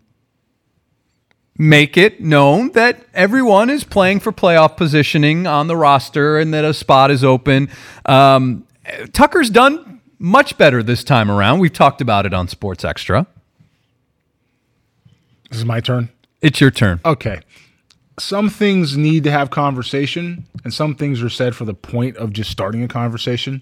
make 1.58 1.97
it 1.97 2.21
known 2.21 2.71
that 2.73 3.03
everyone 3.13 3.69
is 3.69 3.84
playing 3.84 4.19
for 4.19 4.32
playoff 4.32 4.77
positioning 4.77 5.47
on 5.47 5.67
the 5.67 5.75
roster 5.75 6.38
and 6.38 6.53
that 6.53 6.63
a 6.63 6.73
spot 6.73 7.12
is 7.12 7.23
open. 7.23 7.69
Um, 8.06 8.65
Tucker's 9.12 9.49
done 9.49 9.97
much 10.19 10.58
better 10.58 10.82
this 10.84 11.03
time 11.03 11.30
around. 11.30 11.60
We've 11.60 11.73
talked 11.73 12.01
about 12.01 12.25
it 12.25 12.34
on 12.34 12.47
Sports 12.47 12.84
Extra. 12.84 13.27
This 15.49 15.60
is 15.60 15.65
my 15.65 15.80
turn. 15.80 16.10
It's 16.41 16.60
your 16.60 16.71
turn. 16.71 16.99
Okay. 17.06 17.39
Some 18.19 18.49
things 18.49 18.97
need 18.97 19.23
to 19.25 19.32
have 19.32 19.51
conversation, 19.51 20.45
and 20.63 20.73
some 20.73 20.95
things 20.95 21.21
are 21.21 21.30
said 21.30 21.56
for 21.56 21.65
the 21.65 21.73
point 21.73 22.17
of 22.17 22.34
just 22.34 22.49
starting 22.49 22.84
a 22.84 22.88
conversation. 22.88 23.62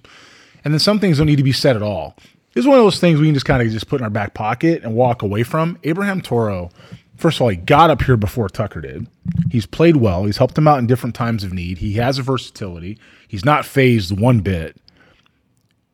And 0.63 0.73
then 0.73 0.79
some 0.79 0.99
things 0.99 1.17
don't 1.17 1.27
need 1.27 1.35
to 1.37 1.43
be 1.43 1.51
said 1.51 1.75
at 1.75 1.81
all. 1.81 2.15
This 2.53 2.63
is 2.63 2.67
one 2.67 2.77
of 2.77 2.85
those 2.85 2.99
things 2.99 3.19
we 3.19 3.27
can 3.27 3.33
just 3.33 3.45
kind 3.45 3.61
of 3.61 3.69
just 3.69 3.89
put 3.89 3.99
in 3.99 4.05
our 4.05 4.09
back 4.09 4.33
pocket 4.33 4.83
and 4.83 4.95
walk 4.95 5.21
away 5.21 5.43
from. 5.43 5.77
Abraham 5.83 6.21
Toro, 6.21 6.69
first 7.17 7.37
of 7.37 7.41
all, 7.41 7.49
he 7.49 7.57
got 7.57 7.89
up 7.89 8.01
here 8.03 8.15
before 8.15 8.47
Tucker 8.47 8.79
did. 8.79 9.07
He's 9.51 9.65
played 9.65 9.97
well. 9.97 10.23
He's 10.23 10.37
helped 10.37 10.57
him 10.57 10.67
out 10.67 10.79
in 10.79 10.87
different 10.87 11.15
times 11.15 11.43
of 11.43 11.51
need. 11.51 11.79
He 11.79 11.93
has 11.95 12.17
a 12.17 12.23
versatility. 12.23 12.97
He's 13.27 13.43
not 13.43 13.65
phased 13.65 14.17
one 14.17 14.39
bit. 14.39 14.77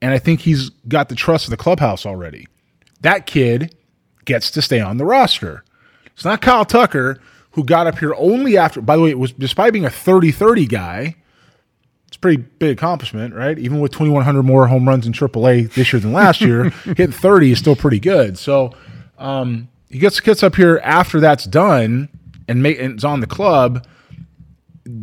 And 0.01 0.13
I 0.13 0.19
think 0.19 0.41
he's 0.41 0.69
got 0.87 1.09
the 1.09 1.15
trust 1.15 1.45
of 1.45 1.51
the 1.51 1.57
clubhouse 1.57 2.05
already. 2.05 2.47
That 3.01 3.25
kid 3.25 3.75
gets 4.25 4.51
to 4.51 4.61
stay 4.61 4.79
on 4.79 4.97
the 4.97 5.05
roster. 5.05 5.63
It's 6.07 6.25
not 6.25 6.41
Kyle 6.41 6.65
Tucker, 6.65 7.19
who 7.51 7.63
got 7.63 7.87
up 7.87 7.99
here 7.99 8.13
only 8.17 8.57
after, 8.57 8.81
by 8.81 8.95
the 8.95 9.01
way, 9.01 9.09
it 9.09 9.19
was 9.19 9.31
despite 9.31 9.73
being 9.73 9.85
a 9.85 9.89
30 9.89 10.31
30 10.31 10.65
guy. 10.65 11.15
It's 12.07 12.17
a 12.17 12.19
pretty 12.19 12.41
big 12.41 12.77
accomplishment, 12.77 13.33
right? 13.33 13.57
Even 13.57 13.79
with 13.79 13.91
2,100 13.93 14.43
more 14.43 14.67
home 14.67 14.87
runs 14.87 15.07
in 15.07 15.13
AAA 15.13 15.73
this 15.73 15.93
year 15.93 15.99
than 15.99 16.11
last 16.11 16.41
year, 16.41 16.69
hitting 16.83 17.11
30 17.11 17.51
is 17.51 17.59
still 17.59 17.75
pretty 17.75 17.99
good. 17.99 18.37
So 18.37 18.73
um, 19.17 19.69
he 19.89 19.99
gets 19.99 20.19
gets 20.19 20.43
up 20.43 20.55
here 20.55 20.81
after 20.83 21.19
that's 21.19 21.45
done 21.45 22.09
and, 22.47 22.61
make, 22.61 22.79
and 22.79 22.97
is 22.97 23.05
on 23.05 23.21
the 23.21 23.27
club. 23.27 23.85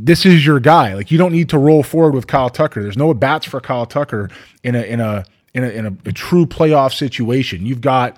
This 0.05 0.25
is 0.25 0.47
your 0.47 0.61
guy. 0.61 0.95
Like 0.95 1.11
you 1.11 1.19
don't 1.19 1.33
need 1.33 1.49
to 1.51 1.59
roll 1.59 1.83
forward 1.83 2.15
with 2.15 2.27
Kyle 2.27 2.51
Tucker. 2.51 2.83
There's 2.83 2.97
no 2.97 3.13
bats 3.15 3.47
for 3.47 3.61
Kyle 3.61 3.87
Tucker 3.87 4.31
in 4.63 4.75
a 4.75 4.83
in 4.83 5.01
a 5.01 5.25
in 5.55 5.65
a, 5.65 5.69
in 5.69 5.87
a, 5.87 5.97
a 6.07 6.13
true 6.13 6.47
playoff 6.47 6.95
situation. 6.95 7.67
You've 7.67 7.81
got 7.81 8.17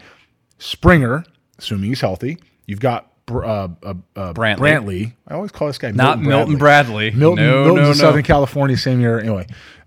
Springer, 0.58 1.24
assuming 1.58 1.88
he's 1.88 2.00
healthy. 2.00 2.38
You've 2.66 2.80
got 2.80 3.10
uh, 3.28 3.38
uh, 3.38 3.68
uh, 3.82 4.32
Brantley. 4.34 4.58
Brantley. 4.58 5.12
I 5.26 5.34
always 5.34 5.52
call 5.52 5.68
this 5.68 5.78
guy 5.78 5.92
Not 5.92 6.20
Milton 6.20 6.58
Bradley. 6.58 7.12
Milton, 7.12 7.44
no, 7.44 7.64
Milton's 7.64 7.76
no, 7.76 7.92
in 7.92 7.98
no. 7.98 8.04
Southern 8.04 8.22
California, 8.24 8.76
same 8.76 9.00
year. 9.00 9.18
Anyway, 9.18 9.46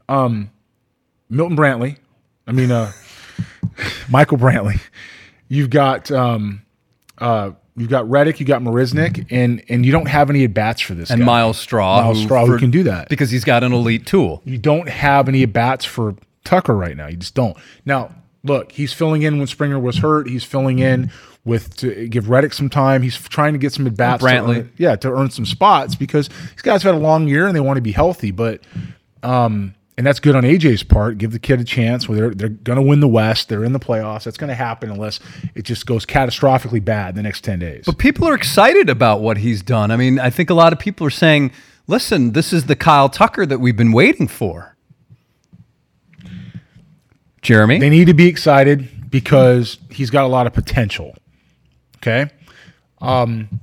um, 0.10 0.49
Milton 1.29 1.58
Brantley. 1.58 1.97
I 2.47 2.51
mean, 2.53 2.71
uh, 2.71 2.91
Michael 4.10 4.38
Brantley. 4.38 4.79
You've 5.47 5.69
got 5.69 6.12
um, 6.12 6.63
uh, 7.19 7.51
you've 7.75 7.89
got 7.89 8.09
Reddick. 8.09 8.39
You 8.39 8.45
got 8.45 8.62
Marisnick, 8.62 9.25
and 9.29 9.63
and 9.69 9.86
you 9.86 9.91
don't 9.91 10.07
have 10.07 10.29
any 10.29 10.43
at 10.43 10.53
bats 10.53 10.81
for 10.81 10.93
this. 10.93 11.09
and 11.09 11.19
guy. 11.19 11.25
Myles 11.25 11.57
Straw, 11.57 12.01
Myles 12.01 12.21
Straw, 12.21 12.45
who 12.45 12.57
can 12.57 12.71
do 12.71 12.83
that. 12.83 13.09
because 13.09 13.31
he's 13.31 13.43
got 13.43 13.63
an 13.63 13.73
elite 13.73 14.05
tool. 14.05 14.41
You 14.45 14.57
don't 14.57 14.89
have 14.89 15.27
any 15.27 15.43
at 15.43 15.53
bats 15.53 15.86
for 15.86 16.15
Tucker 16.43 16.75
right 16.75 16.95
now. 16.97 17.07
You 17.07 17.17
just 17.17 17.36
don't. 17.36 17.57
Now, 17.86 18.13
look, 18.43 18.71
he's 18.71 18.93
filling 18.93 19.21
in 19.23 19.38
when 19.38 19.47
Springer 19.47 19.79
was 19.79 19.97
hurt. 19.97 20.27
He's 20.27 20.43
filling 20.43 20.79
in 20.79 21.12
with 21.45 21.75
to 21.77 22.07
give 22.07 22.29
Reddick 22.29 22.53
some 22.53 22.69
time. 22.69 23.01
He's 23.01 23.17
trying 23.17 23.53
to 23.53 23.59
get 23.59 23.73
some 23.73 23.86
at 23.88 23.97
bats. 23.97 24.23
Brantley. 24.23 24.69
yeah, 24.77 24.95
to 24.97 25.12
earn 25.12 25.29
some 25.29 25.45
spots 25.45 25.95
because 25.95 26.29
these 26.29 26.62
guys 26.62 26.83
have 26.83 26.93
had 26.93 27.01
a 27.01 27.03
long 27.03 27.27
year 27.27 27.47
and 27.47 27.55
they 27.55 27.59
want 27.59 27.77
to 27.77 27.81
be 27.81 27.91
healthy. 27.91 28.31
But 28.31 28.62
um, 29.23 29.75
and 29.97 30.06
that's 30.08 30.19
good 30.19 30.36
on 30.36 30.43
AJ's 30.43 30.84
part. 30.84 31.17
Give 31.17 31.32
the 31.32 31.39
kid 31.39 31.60
a 31.62 31.63
chance. 31.63 32.10
Where 32.10 32.17
they're 32.17 32.34
they're 32.34 32.49
going 32.49 32.77
to 32.77 32.82
win 32.82 32.99
the 32.99 33.08
West. 33.08 33.49
They're 33.49 33.63
in 33.63 33.73
the 33.73 33.79
playoffs. 33.79 34.23
That's 34.23 34.38
going 34.38 34.49
to 34.49 34.56
happen 34.56 34.89
unless 34.89 35.19
it 35.56 35.63
just 35.63 35.86
goes 35.86 36.06
catastrophically 36.06 36.84
bad 36.84 37.10
in 37.10 37.15
the 37.15 37.23
next 37.23 37.41
ten 37.41 37.60
days. 37.60 37.86
But 37.86 37.97
people 37.97 38.27
are 38.27 38.34
excited 38.34 38.89
about 38.89 39.21
what 39.21 39.38
he's 39.38 39.62
done. 39.62 39.91
I 39.91 39.97
mean, 39.97 40.19
I 40.19 40.29
think 40.29 40.49
a 40.49 40.56
lot 40.56 40.73
of 40.73 40.79
people 40.79 41.06
are 41.06 41.12
saying, 41.12 41.51
listen, 41.88 42.32
this 42.32 42.51
is 42.51 42.65
the 42.65 42.75
Kyle 42.75 43.10
Tucker 43.10 43.45
that 43.45 43.60
we've 43.60 43.77
been 43.77 43.91
waiting 43.91 44.27
for. 44.27 44.75
Jeremy? 47.41 47.77
They 47.77 47.89
need 47.89 48.06
to 48.06 48.13
be 48.13 48.27
excited 48.27 49.12
because 49.12 49.77
he's 49.91 50.10
got 50.10 50.23
a 50.23 50.27
lot 50.27 50.47
of 50.47 50.53
potential. 50.53 51.13
Okay. 51.97 52.32
Um, 52.99 53.60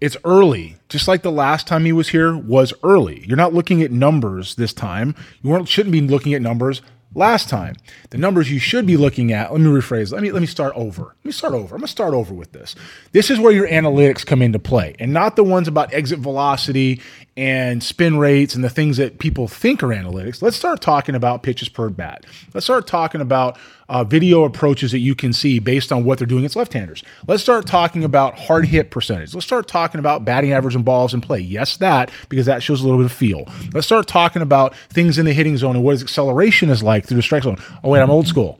it's 0.00 0.16
early, 0.24 0.76
just 0.88 1.08
like 1.08 1.22
the 1.22 1.32
last 1.32 1.66
time 1.66 1.84
he 1.84 1.92
was 1.92 2.08
here 2.08 2.36
was 2.36 2.72
early. 2.82 3.24
You're 3.26 3.36
not 3.36 3.54
looking 3.54 3.82
at 3.82 3.90
numbers 3.90 4.54
this 4.54 4.72
time. 4.72 5.14
You 5.42 5.50
weren't 5.50 5.68
shouldn't 5.68 5.92
be 5.92 6.00
looking 6.00 6.34
at 6.34 6.42
numbers 6.42 6.82
last 7.14 7.48
time. 7.48 7.74
The 8.10 8.18
numbers 8.18 8.50
you 8.50 8.58
should 8.58 8.86
be 8.86 8.96
looking 8.96 9.32
at. 9.32 9.52
Let 9.52 9.60
me 9.60 9.68
rephrase. 9.68 10.12
Let 10.12 10.22
me 10.22 10.32
let 10.32 10.40
me 10.40 10.46
start 10.46 10.72
over. 10.76 11.02
Let 11.02 11.24
me 11.24 11.32
start 11.32 11.54
over. 11.54 11.74
I'm 11.74 11.80
gonna 11.80 11.88
start 11.88 12.14
over 12.14 12.32
with 12.32 12.52
this. 12.52 12.74
This 13.12 13.30
is 13.30 13.38
where 13.38 13.52
your 13.52 13.68
analytics 13.68 14.24
come 14.24 14.42
into 14.42 14.58
play, 14.58 14.94
and 14.98 15.12
not 15.12 15.36
the 15.36 15.44
ones 15.44 15.68
about 15.68 15.92
exit 15.92 16.18
velocity 16.18 17.00
and 17.36 17.82
spin 17.82 18.18
rates 18.18 18.54
and 18.54 18.62
the 18.62 18.70
things 18.70 18.96
that 18.98 19.18
people 19.18 19.48
think 19.48 19.82
are 19.82 19.88
analytics. 19.88 20.42
Let's 20.42 20.56
start 20.56 20.80
talking 20.80 21.14
about 21.14 21.42
pitches 21.42 21.68
per 21.68 21.88
bat. 21.88 22.26
Let's 22.54 22.66
start 22.66 22.86
talking 22.86 23.20
about 23.20 23.58
uh, 23.90 24.04
video 24.04 24.44
approaches 24.44 24.92
that 24.92 25.00
you 25.00 25.14
can 25.14 25.32
see 25.32 25.58
based 25.58 25.90
on 25.90 26.04
what 26.04 26.18
they're 26.18 26.26
doing 26.26 26.42
against 26.42 26.56
left-handers. 26.56 27.02
Let's 27.26 27.42
start 27.42 27.66
talking 27.66 28.04
about 28.04 28.38
hard 28.38 28.66
hit 28.66 28.92
percentage. 28.92 29.34
Let's 29.34 29.44
start 29.44 29.66
talking 29.66 29.98
about 29.98 30.24
batting 30.24 30.52
average 30.52 30.76
and 30.76 30.84
balls 30.84 31.12
in 31.12 31.20
play. 31.20 31.40
Yes, 31.40 31.76
that 31.78 32.10
because 32.28 32.46
that 32.46 32.62
shows 32.62 32.80
a 32.80 32.84
little 32.84 33.00
bit 33.00 33.06
of 33.06 33.12
feel. 33.12 33.44
Let's 33.74 33.86
start 33.86 34.06
talking 34.06 34.42
about 34.42 34.76
things 34.90 35.18
in 35.18 35.26
the 35.26 35.32
hitting 35.32 35.56
zone 35.56 35.74
and 35.74 35.84
what 35.84 35.92
his 35.92 36.02
acceleration 36.02 36.70
is 36.70 36.82
like 36.82 37.04
through 37.04 37.16
the 37.16 37.22
strike 37.22 37.42
zone. 37.42 37.56
Oh 37.82 37.90
wait, 37.90 38.00
I'm 38.00 38.10
old 38.10 38.28
school. 38.28 38.59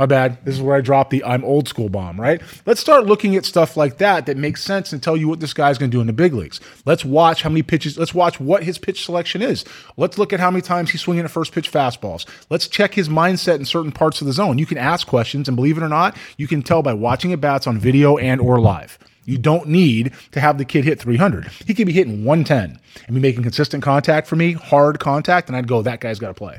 My 0.00 0.06
bad. 0.06 0.42
This 0.46 0.54
is 0.54 0.62
where 0.62 0.76
I 0.76 0.80
dropped 0.80 1.10
the 1.10 1.22
I'm 1.24 1.44
old 1.44 1.68
school 1.68 1.90
bomb, 1.90 2.18
right? 2.18 2.40
Let's 2.64 2.80
start 2.80 3.04
looking 3.04 3.36
at 3.36 3.44
stuff 3.44 3.76
like 3.76 3.98
that 3.98 4.24
that 4.24 4.38
makes 4.38 4.62
sense 4.62 4.94
and 4.94 5.02
tell 5.02 5.14
you 5.14 5.28
what 5.28 5.40
this 5.40 5.52
guy's 5.52 5.76
going 5.76 5.90
to 5.90 5.94
do 5.94 6.00
in 6.00 6.06
the 6.06 6.14
big 6.14 6.32
leagues. 6.32 6.58
Let's 6.86 7.04
watch 7.04 7.42
how 7.42 7.50
many 7.50 7.62
pitches, 7.62 7.98
let's 7.98 8.14
watch 8.14 8.40
what 8.40 8.62
his 8.62 8.78
pitch 8.78 9.04
selection 9.04 9.42
is. 9.42 9.62
Let's 9.98 10.16
look 10.16 10.32
at 10.32 10.40
how 10.40 10.50
many 10.50 10.62
times 10.62 10.88
he's 10.88 11.02
swinging 11.02 11.26
at 11.26 11.30
first 11.30 11.52
pitch 11.52 11.70
fastballs. 11.70 12.24
Let's 12.48 12.66
check 12.66 12.94
his 12.94 13.10
mindset 13.10 13.56
in 13.56 13.66
certain 13.66 13.92
parts 13.92 14.22
of 14.22 14.26
the 14.26 14.32
zone. 14.32 14.56
You 14.56 14.64
can 14.64 14.78
ask 14.78 15.06
questions 15.06 15.48
and 15.48 15.54
believe 15.54 15.76
it 15.76 15.82
or 15.82 15.88
not, 15.90 16.16
you 16.38 16.48
can 16.48 16.62
tell 16.62 16.80
by 16.80 16.94
watching 16.94 17.34
at 17.34 17.42
bats 17.42 17.66
on 17.66 17.76
video 17.76 18.16
and 18.16 18.40
or 18.40 18.58
live. 18.58 18.98
You 19.26 19.36
don't 19.36 19.68
need 19.68 20.14
to 20.32 20.40
have 20.40 20.56
the 20.56 20.64
kid 20.64 20.86
hit 20.86 20.98
300. 20.98 21.48
He 21.66 21.74
could 21.74 21.86
be 21.86 21.92
hitting 21.92 22.24
110 22.24 22.80
and 23.06 23.14
be 23.14 23.20
making 23.20 23.42
consistent 23.42 23.82
contact 23.82 24.28
for 24.28 24.36
me, 24.36 24.52
hard 24.54 24.98
contact, 24.98 25.48
and 25.48 25.56
I'd 25.58 25.68
go, 25.68 25.82
that 25.82 26.00
guy's 26.00 26.18
got 26.18 26.28
to 26.28 26.34
play. 26.34 26.58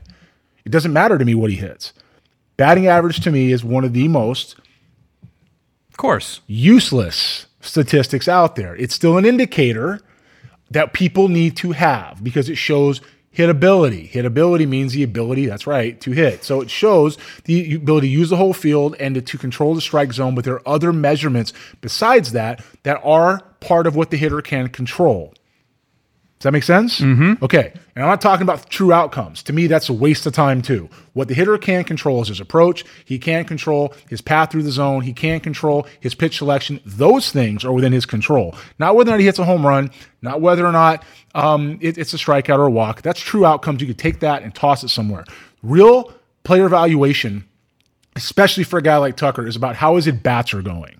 It 0.63 0.71
doesn't 0.71 0.93
matter 0.93 1.17
to 1.17 1.25
me 1.25 1.33
what 1.33 1.49
he 1.49 1.55
hits. 1.55 1.91
Batting 2.61 2.85
average 2.85 3.21
to 3.21 3.31
me 3.31 3.51
is 3.51 3.63
one 3.63 3.83
of 3.83 3.93
the 3.93 4.07
most 4.07 4.55
of 5.89 5.97
course. 5.97 6.41
useless 6.45 7.47
statistics 7.59 8.27
out 8.27 8.55
there. 8.55 8.75
It's 8.75 8.93
still 8.93 9.17
an 9.17 9.25
indicator 9.25 9.99
that 10.69 10.93
people 10.93 11.27
need 11.27 11.57
to 11.57 11.71
have 11.71 12.23
because 12.23 12.49
it 12.49 12.57
shows 12.57 13.01
hitability. 13.35 14.11
Hitability 14.11 14.67
means 14.67 14.93
the 14.93 15.01
ability, 15.01 15.47
that's 15.47 15.65
right, 15.65 15.99
to 16.01 16.11
hit. 16.11 16.43
So 16.43 16.61
it 16.61 16.69
shows 16.69 17.17
the 17.45 17.77
ability 17.77 18.09
to 18.09 18.13
use 18.13 18.29
the 18.29 18.37
whole 18.37 18.53
field 18.53 18.95
and 18.99 19.15
to, 19.15 19.23
to 19.23 19.39
control 19.39 19.73
the 19.73 19.81
strike 19.81 20.13
zone, 20.13 20.35
but 20.35 20.45
there 20.45 20.53
are 20.53 20.69
other 20.69 20.93
measurements 20.93 21.53
besides 21.81 22.31
that 22.33 22.63
that 22.83 23.01
are 23.03 23.39
part 23.59 23.87
of 23.87 23.95
what 23.95 24.11
the 24.11 24.17
hitter 24.17 24.43
can 24.43 24.69
control. 24.69 25.33
Does 26.41 26.45
that 26.45 26.53
make 26.53 26.63
sense? 26.63 26.99
Mm-hmm. 27.01 27.43
Okay. 27.45 27.71
And 27.95 28.03
I'm 28.03 28.09
not 28.09 28.19
talking 28.19 28.41
about 28.41 28.67
true 28.67 28.91
outcomes. 28.91 29.43
To 29.43 29.53
me, 29.53 29.67
that's 29.67 29.89
a 29.89 29.93
waste 29.93 30.25
of 30.25 30.33
time, 30.33 30.63
too. 30.63 30.89
What 31.13 31.27
the 31.27 31.35
hitter 31.35 31.55
can 31.59 31.83
control 31.83 32.19
is 32.23 32.29
his 32.29 32.39
approach. 32.39 32.83
He 33.05 33.19
can 33.19 33.45
control 33.45 33.93
his 34.09 34.21
path 34.21 34.51
through 34.51 34.63
the 34.63 34.71
zone. 34.71 35.03
He 35.03 35.13
can 35.13 35.39
control 35.39 35.85
his 35.99 36.15
pitch 36.15 36.39
selection. 36.39 36.79
Those 36.83 37.31
things 37.31 37.63
are 37.63 37.71
within 37.71 37.93
his 37.93 38.07
control. 38.07 38.55
Not 38.79 38.95
whether 38.95 39.11
or 39.11 39.13
not 39.13 39.19
he 39.19 39.27
hits 39.27 39.37
a 39.37 39.45
home 39.45 39.63
run, 39.63 39.91
not 40.23 40.41
whether 40.41 40.65
or 40.65 40.71
not 40.71 41.03
um, 41.35 41.77
it- 41.79 41.99
it's 41.99 42.11
a 42.15 42.17
strikeout 42.17 42.57
or 42.57 42.65
a 42.65 42.71
walk. 42.71 43.03
That's 43.03 43.19
true 43.19 43.45
outcomes. 43.45 43.79
You 43.81 43.85
could 43.87 43.99
take 43.99 44.21
that 44.21 44.41
and 44.41 44.55
toss 44.55 44.83
it 44.83 44.89
somewhere. 44.89 45.25
Real 45.61 46.11
player 46.43 46.65
evaluation, 46.65 47.45
especially 48.15 48.63
for 48.63 48.79
a 48.79 48.81
guy 48.81 48.97
like 48.97 49.15
Tucker, 49.15 49.45
is 49.45 49.55
about 49.55 49.75
how 49.75 49.95
his 49.95 50.07
at 50.07 50.23
bats 50.23 50.55
are 50.55 50.63
going. 50.63 50.99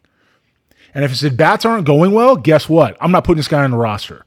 And 0.93 1.03
if 1.03 1.09
his 1.09 1.23
at 1.23 1.35
bats 1.35 1.65
aren't 1.65 1.87
going 1.87 2.11
well, 2.11 2.35
guess 2.35 2.69
what? 2.69 2.95
I'm 3.01 3.11
not 3.11 3.23
putting 3.23 3.37
this 3.37 3.47
guy 3.47 3.63
on 3.63 3.71
the 3.71 3.77
roster. 3.77 4.23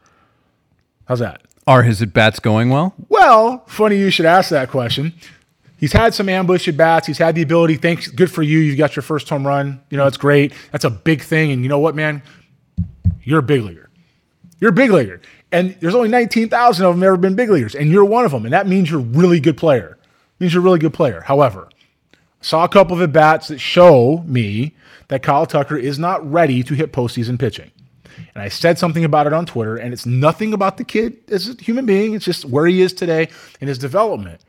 How's 1.07 1.19
that? 1.21 1.43
Are 1.67 1.83
his 1.83 2.03
at 2.03 2.13
bats 2.13 2.41
going 2.41 2.71
well? 2.71 2.95
Well, 3.09 3.65
funny 3.67 3.97
you 3.97 4.11
should 4.11 4.27
ask 4.27 4.51
that 4.51 4.71
question. 4.71 5.15
He's 5.77 5.93
had 5.93 6.15
some 6.15 6.29
ambush 6.29 6.69
at 6.69 6.77
bats. 6.77 7.07
He's 7.07 7.19
had 7.19 7.35
the 7.35 7.43
ability. 7.43 7.77
Thanks. 7.77 8.09
Good 8.09 8.31
for 8.31 8.43
you. 8.43 8.59
You've 8.59 8.79
got 8.79 8.97
your 8.97 9.03
first 9.03 9.29
home 9.29 9.47
run. 9.47 9.83
You 9.91 9.97
know, 9.97 10.07
it's 10.07 10.17
great. 10.17 10.53
That's 10.73 10.85
a 10.85 10.91
big 10.91 11.23
thing. 11.23 11.53
And 11.53 11.63
you 11.63 11.69
know 11.69 11.79
what, 11.79 11.95
man? 11.95 12.23
You're 13.23 13.41
a 13.41 13.43
big 13.43 13.63
leaguer. 13.63 13.91
You're 14.61 14.71
a 14.71 14.75
big 14.75 14.91
leaguer. 14.91 15.21
And 15.53 15.77
there's 15.81 15.95
only 15.95 16.09
19,000 16.09 16.87
of 16.87 16.95
them 16.95 17.03
ever 17.03 17.17
been 17.17 17.35
big 17.35 17.51
leaguers. 17.51 17.75
And 17.75 17.91
you're 17.91 18.05
one 18.05 18.25
of 18.25 18.31
them. 18.31 18.45
And 18.45 18.53
that 18.53 18.67
means 18.67 18.91
you're 18.91 19.01
a 19.01 19.03
really 19.03 19.41
good 19.41 19.57
player. 19.57 19.99
means 20.39 20.55
you're 20.55 20.63
a 20.63 20.65
really 20.65 20.79
good 20.79 20.95
player. 20.95 21.23
However, 21.23 21.69
I 22.15 22.17
saw 22.41 22.65
a 22.65 22.69
couple 22.69 22.97
of 22.97 23.03
at 23.03 23.13
bats 23.13 23.49
that 23.49 23.59
show 23.59 24.25
me 24.27 24.75
that 25.09 25.23
Kyle 25.23 25.47
Tucker 25.47 25.77
is 25.77 25.99
not 25.99 26.31
ready 26.31 26.63
to 26.63 26.75
hit 26.75 26.93
postseason 26.93 27.39
pitching. 27.39 27.71
And 28.35 28.43
I 28.43 28.49
said 28.49 28.79
something 28.79 29.05
about 29.05 29.27
it 29.27 29.33
on 29.33 29.47
Twitter, 29.47 29.77
and 29.77 29.93
it's 29.93 30.07
nothing 30.07 30.53
about 30.53 30.77
the 30.77 30.85
kid 30.85 31.19
as 31.31 31.49
a 31.49 31.55
human 31.55 31.87
being. 31.87 32.15
It's 32.15 32.25
just 32.25 32.45
where 32.45 32.67
he 32.67 32.81
is 32.81 32.93
today 32.93 33.29
in 33.61 33.69
his 33.69 33.79
development. 33.79 34.41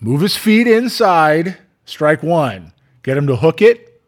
Move 0.00 0.20
his 0.20 0.36
feet 0.36 0.66
inside, 0.66 1.56
strike 1.84 2.22
one. 2.22 2.72
Get 3.02 3.16
him 3.16 3.26
to 3.26 3.36
hook 3.36 3.62
it, 3.62 4.02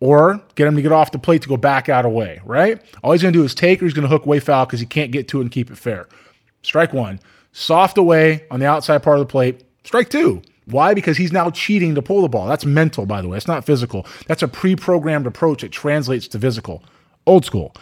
or 0.00 0.42
get 0.56 0.66
him 0.66 0.74
to 0.74 0.82
get 0.82 0.90
off 0.90 1.12
the 1.12 1.18
plate 1.18 1.42
to 1.42 1.48
go 1.48 1.56
back 1.56 1.88
out 1.88 2.04
away, 2.04 2.40
right? 2.44 2.82
All 3.04 3.12
he's 3.12 3.22
going 3.22 3.32
to 3.32 3.38
do 3.38 3.44
is 3.44 3.54
take 3.54 3.80
or 3.80 3.84
he's 3.84 3.94
going 3.94 4.02
to 4.02 4.08
hook 4.08 4.26
way 4.26 4.40
foul 4.40 4.66
because 4.66 4.80
he 4.80 4.86
can't 4.86 5.12
get 5.12 5.28
to 5.28 5.38
it 5.38 5.42
and 5.42 5.50
keep 5.50 5.70
it 5.70 5.78
fair. 5.78 6.08
Strike 6.62 6.92
one. 6.92 7.20
Soft 7.52 7.98
away 7.98 8.44
on 8.50 8.58
the 8.58 8.66
outside 8.66 9.02
part 9.02 9.18
of 9.18 9.26
the 9.26 9.30
plate. 9.30 9.64
Strike 9.84 10.10
two. 10.10 10.42
Why? 10.66 10.94
Because 10.94 11.16
he's 11.16 11.32
now 11.32 11.50
cheating 11.50 11.94
to 11.94 12.02
pull 12.02 12.22
the 12.22 12.28
ball. 12.28 12.46
That's 12.46 12.64
mental, 12.64 13.06
by 13.06 13.20
the 13.20 13.28
way. 13.28 13.36
It's 13.36 13.48
not 13.48 13.64
physical. 13.64 14.06
That's 14.26 14.42
a 14.42 14.48
pre 14.48 14.76
programmed 14.76 15.26
approach 15.26 15.64
It 15.64 15.72
translates 15.72 16.28
to 16.28 16.38
physical. 16.38 16.82
Old 17.26 17.44
school. 17.44 17.74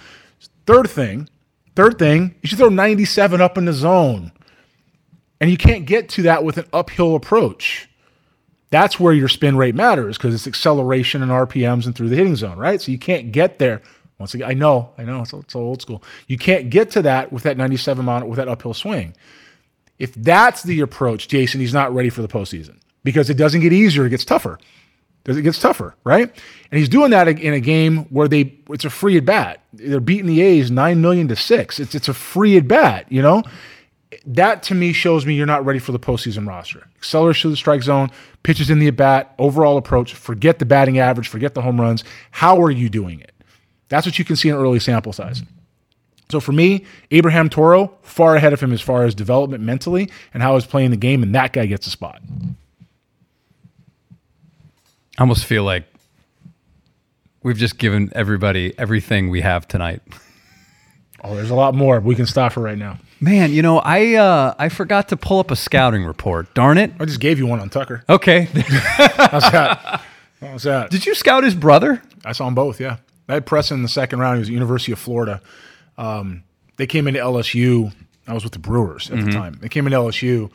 Third 0.66 0.88
thing, 0.88 1.28
third 1.74 1.98
thing, 1.98 2.34
you 2.42 2.48
should 2.48 2.58
throw 2.58 2.68
97 2.68 3.40
up 3.40 3.58
in 3.58 3.64
the 3.64 3.72
zone. 3.72 4.32
And 5.40 5.50
you 5.50 5.56
can't 5.56 5.86
get 5.86 6.08
to 6.10 6.22
that 6.22 6.44
with 6.44 6.58
an 6.58 6.66
uphill 6.72 7.16
approach. 7.16 7.88
That's 8.70 9.00
where 9.00 9.12
your 9.12 9.28
spin 9.28 9.56
rate 9.56 9.74
matters 9.74 10.16
because 10.16 10.34
it's 10.34 10.46
acceleration 10.46 11.22
and 11.22 11.30
RPMs 11.30 11.86
and 11.86 11.94
through 11.94 12.08
the 12.08 12.16
hitting 12.16 12.36
zone, 12.36 12.56
right? 12.56 12.80
So 12.80 12.92
you 12.92 12.98
can't 12.98 13.32
get 13.32 13.58
there. 13.58 13.82
Once 14.18 14.34
again, 14.34 14.50
I 14.50 14.54
know, 14.54 14.90
I 14.98 15.04
know, 15.04 15.22
it's, 15.22 15.32
it's 15.32 15.56
old 15.56 15.80
school. 15.80 16.04
You 16.28 16.36
can't 16.36 16.70
get 16.70 16.90
to 16.92 17.02
that 17.02 17.32
with 17.32 17.42
that 17.44 17.56
97 17.56 18.04
mile 18.04 18.26
with 18.26 18.36
that 18.36 18.48
uphill 18.48 18.74
swing. 18.74 19.14
If 20.00 20.14
that's 20.14 20.62
the 20.62 20.80
approach, 20.80 21.28
Jason, 21.28 21.60
he's 21.60 21.74
not 21.74 21.94
ready 21.94 22.08
for 22.08 22.22
the 22.22 22.28
postseason 22.28 22.78
because 23.04 23.30
it 23.30 23.34
doesn't 23.34 23.60
get 23.60 23.72
easier; 23.72 24.06
it 24.06 24.10
gets 24.10 24.24
tougher. 24.24 24.58
It 25.26 25.42
gets 25.42 25.60
tougher, 25.60 25.94
right? 26.02 26.32
And 26.70 26.78
he's 26.78 26.88
doing 26.88 27.10
that 27.10 27.28
in 27.28 27.52
a 27.52 27.60
game 27.60 28.04
where 28.06 28.26
they 28.26 28.58
it's 28.70 28.86
a 28.86 28.90
free 28.90 29.18
at 29.18 29.26
bat. 29.26 29.62
They're 29.74 30.00
beating 30.00 30.26
the 30.26 30.40
A's 30.40 30.70
nine 30.70 31.02
million 31.02 31.28
to 31.28 31.36
six. 31.36 31.78
It's 31.78 31.94
it's 31.94 32.08
a 32.08 32.14
free 32.14 32.56
at 32.56 32.66
bat, 32.66 33.06
you 33.10 33.20
know. 33.20 33.42
That 34.26 34.62
to 34.64 34.74
me 34.74 34.92
shows 34.92 35.26
me 35.26 35.34
you're 35.34 35.46
not 35.46 35.64
ready 35.64 35.78
for 35.78 35.92
the 35.92 35.98
postseason 35.98 36.48
roster. 36.48 36.88
Acceleration 36.96 37.50
to 37.50 37.52
the 37.52 37.56
strike 37.56 37.82
zone, 37.82 38.10
pitches 38.42 38.70
in 38.70 38.78
the 38.78 38.88
at 38.88 38.96
bat, 38.96 39.34
overall 39.38 39.76
approach. 39.76 40.14
Forget 40.14 40.58
the 40.58 40.64
batting 40.64 40.98
average, 40.98 41.28
forget 41.28 41.54
the 41.54 41.62
home 41.62 41.78
runs. 41.78 42.02
How 42.30 42.60
are 42.62 42.70
you 42.70 42.88
doing 42.88 43.20
it? 43.20 43.32
That's 43.90 44.06
what 44.06 44.18
you 44.18 44.24
can 44.24 44.36
see 44.36 44.48
in 44.48 44.56
early 44.56 44.80
sample 44.80 45.12
size. 45.12 45.42
So 46.30 46.40
for 46.40 46.52
me, 46.52 46.84
Abraham 47.10 47.48
Toro, 47.48 47.92
far 48.02 48.36
ahead 48.36 48.52
of 48.52 48.60
him 48.60 48.72
as 48.72 48.80
far 48.80 49.04
as 49.04 49.14
development 49.14 49.62
mentally 49.62 50.10
and 50.32 50.42
how 50.42 50.54
he's 50.54 50.66
playing 50.66 50.90
the 50.90 50.96
game, 50.96 51.22
and 51.22 51.34
that 51.34 51.52
guy 51.52 51.66
gets 51.66 51.86
a 51.86 51.90
spot. 51.90 52.20
I 55.18 55.22
almost 55.22 55.44
feel 55.44 55.64
like 55.64 55.84
we've 57.42 57.56
just 57.58 57.78
given 57.78 58.10
everybody 58.14 58.72
everything 58.78 59.28
we 59.30 59.40
have 59.42 59.66
tonight. 59.68 60.02
Oh, 61.22 61.34
there's 61.34 61.50
a 61.50 61.54
lot 61.54 61.74
more. 61.74 62.00
We 62.00 62.14
can 62.14 62.24
stop 62.24 62.52
for 62.52 62.62
right 62.62 62.78
now. 62.78 62.98
Man, 63.20 63.52
you 63.52 63.60
know, 63.60 63.78
I 63.80 64.14
uh, 64.14 64.54
I 64.58 64.70
forgot 64.70 65.08
to 65.10 65.18
pull 65.18 65.38
up 65.38 65.50
a 65.50 65.56
scouting 65.56 66.04
report. 66.04 66.54
Darn 66.54 66.78
it. 66.78 66.92
I 66.98 67.04
just 67.04 67.20
gave 67.20 67.38
you 67.38 67.46
one 67.46 67.60
on 67.60 67.68
Tucker. 67.68 68.02
Okay. 68.08 68.44
How's 68.54 69.52
that? 69.52 70.02
How's 70.40 70.62
that? 70.62 70.90
Did 70.90 71.04
you 71.04 71.14
scout 71.14 71.44
his 71.44 71.54
brother? 71.54 72.00
I 72.24 72.32
saw 72.32 72.46
them 72.46 72.54
both. 72.54 72.80
Yeah, 72.80 72.96
I 73.28 73.34
had 73.34 73.44
Preston 73.44 73.76
in 73.76 73.82
the 73.82 73.88
second 73.90 74.20
round. 74.20 74.36
He 74.36 74.40
was 74.40 74.48
at 74.48 74.54
University 74.54 74.92
of 74.92 74.98
Florida. 74.98 75.42
Um, 76.00 76.42
they 76.76 76.86
came 76.86 77.06
into 77.06 77.20
LSU. 77.20 77.92
I 78.26 78.32
was 78.32 78.42
with 78.42 78.52
the 78.54 78.58
Brewers 78.58 79.10
at 79.10 79.24
the 79.24 79.30
time. 79.30 79.58
They 79.60 79.68
came 79.68 79.86
into 79.86 79.98
LSU. 79.98 80.50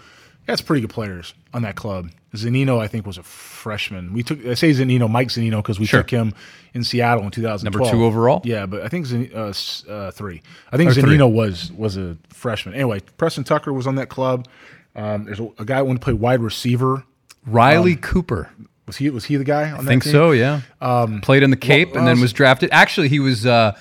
That's 0.48 0.62
pretty 0.62 0.82
good 0.82 0.90
players 0.90 1.34
on 1.54 1.62
that 1.64 1.76
club. 1.76 2.10
Zunino, 2.34 2.80
I 2.80 2.88
think, 2.88 3.06
was 3.06 3.18
a 3.18 3.24
freshman. 3.24 4.14
We 4.14 4.24
took 4.24 4.46
I 4.46 4.54
say 4.56 4.72
Zunino, 4.72 5.10
Mike 5.10 5.30
Zunino, 5.30 5.58
because 5.58 5.80
we 5.80 5.86
Sure. 5.86 6.02
took 6.02 6.10
him 6.10 6.34
in 6.74 6.84
Seattle 6.84 7.24
in 7.24 7.32
2012. 7.32 7.64
Number 7.64 7.92
two 7.92 8.04
overall? 8.06 8.42
Yeah, 8.44 8.66
but 8.66 8.82
I 8.82 8.88
think 8.90 9.06
Zan, 9.06 9.30
uh, 9.34 9.54
uh, 9.90 10.12
three. 10.12 10.42
I 10.72 10.78
think 10.78 10.92
Or 10.92 10.94
three. 10.94 11.18
Zunino 11.18 11.32
was 11.32 11.72
was 11.72 11.98
a 11.98 12.18
freshman. 12.30 12.76
Anyway, 12.76 13.02
Preston 13.18 13.44
Tucker 13.44 13.72
was 13.74 13.88
on 13.88 13.96
that 13.96 14.10
club. 14.10 14.48
Um, 14.96 15.26
there's 15.26 15.40
a, 15.40 15.50
a 15.60 15.66
guy 15.66 15.80
who 15.80 15.86
wanted 15.86 16.00
to 16.00 16.04
play 16.06 16.14
wide 16.14 16.42
receiver. 16.42 17.04
Riley 17.46 17.96
Cooper. 17.96 18.50
Was 18.88 18.98
he 18.98 19.10
was 19.10 19.26
he 19.26 19.36
the 19.38 19.44
guy? 19.44 19.72
On 19.72 19.80
I 19.86 19.88
think 19.88 20.04
so, 20.04 20.32
yeah. 20.32 20.62
Um, 20.82 21.22
Played 21.22 21.44
in 21.44 21.50
the 21.50 21.58
Cape 21.58 21.90
well, 21.90 22.00
and 22.00 22.08
then 22.08 22.18
well, 22.18 22.24
was 22.24 22.34
drafted. 22.34 22.70
Actually, 22.72 23.10
he 23.10 23.20
was 23.20 23.46
uh, 23.46 23.76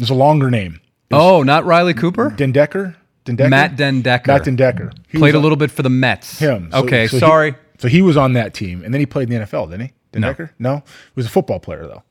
There's 0.00 0.08
a 0.10 0.14
longer 0.14 0.50
name. 0.50 0.80
oh, 1.12 1.42
not 1.42 1.66
Riley 1.66 1.92
Cooper? 1.92 2.30
den 2.30 2.52
Dekker. 2.54 2.96
Dendecker. 3.26 3.50
Matt 3.50 3.76
den 3.76 4.02
Dekker. 4.02 4.26
Matt 4.28 4.44
den 4.44 4.56
Dekker. 4.56 4.92
He 5.08 5.18
Played 5.18 5.34
a 5.34 5.36
on- 5.36 5.42
little 5.42 5.56
bit 5.56 5.70
for 5.70 5.82
the 5.82 5.90
Mets. 5.90 6.38
Him. 6.38 6.70
So- 6.72 6.78
okay, 6.84 7.06
so 7.06 7.16
he- 7.16 7.20
sorry. 7.20 7.54
so 7.78 7.86
he 7.88 8.00
was 8.00 8.16
on 8.16 8.32
that 8.32 8.54
team, 8.54 8.82
and 8.82 8.94
then 8.94 9.00
he 9.00 9.04
played 9.06 9.30
in 9.30 9.38
the 9.38 9.44
NFL, 9.46 9.66
didn't 9.70 9.82
he? 9.88 9.92
den 10.12 10.22
Dekker? 10.22 10.50
No. 10.58 10.76
He 10.76 10.82
was 11.16 11.26
a 11.26 11.28
football 11.28 11.60
player 11.60 11.86
though. 11.86 12.02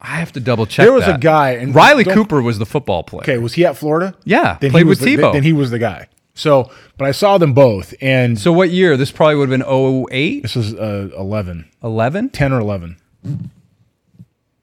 I 0.00 0.16
have 0.16 0.32
to 0.32 0.40
double 0.40 0.64
check 0.64 0.84
There 0.86 0.94
was 0.94 1.06
a 1.06 1.18
guy, 1.18 1.50
and 1.50 1.74
Riley 1.74 2.04
Cooper 2.04 2.40
was 2.40 2.58
the 2.58 2.64
football 2.64 3.02
player. 3.02 3.20
Okay, 3.20 3.36
was 3.36 3.52
he 3.52 3.66
at 3.66 3.76
Florida? 3.76 4.14
Yeah, 4.24 4.56
Then 4.58 4.70
played 4.70 4.80
he 4.80 4.88
was 4.88 4.98
with 5.00 5.06
the, 5.10 5.16
Tebow. 5.22 5.32
Then 5.34 5.42
he 5.42 5.52
was 5.52 5.70
the 5.70 5.78
guy. 5.78 6.08
So, 6.32 6.70
but 6.96 7.04
I 7.06 7.10
saw 7.10 7.36
them 7.36 7.52
both, 7.52 7.92
and 8.00 8.38
So 8.38 8.50
what 8.50 8.70
year? 8.70 8.96
This 8.96 9.10
probably 9.12 9.34
would 9.34 9.50
have 9.50 9.58
been 9.60 9.68
08, 10.10 10.40
this 10.42 10.54
was 10.56 10.72
uh, 10.74 11.10
11, 11.18 11.68
11? 11.84 12.30
10 12.30 12.52
or 12.54 12.60
11. 12.60 12.96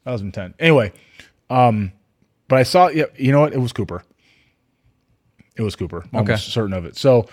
2010. 0.05 0.53
Anyway, 0.59 0.91
um, 1.49 1.91
but 2.47 2.57
I 2.59 2.63
saw, 2.63 2.87
yeah, 2.89 3.05
you 3.15 3.31
know 3.31 3.41
what? 3.41 3.53
It 3.53 3.59
was 3.59 3.73
Cooper. 3.73 4.03
It 5.55 5.61
was 5.63 5.75
Cooper. 5.75 6.03
I'm 6.13 6.19
almost 6.19 6.45
Okay. 6.45 6.51
certain 6.51 6.73
of 6.73 6.85
it. 6.85 6.95
So, 6.97 7.27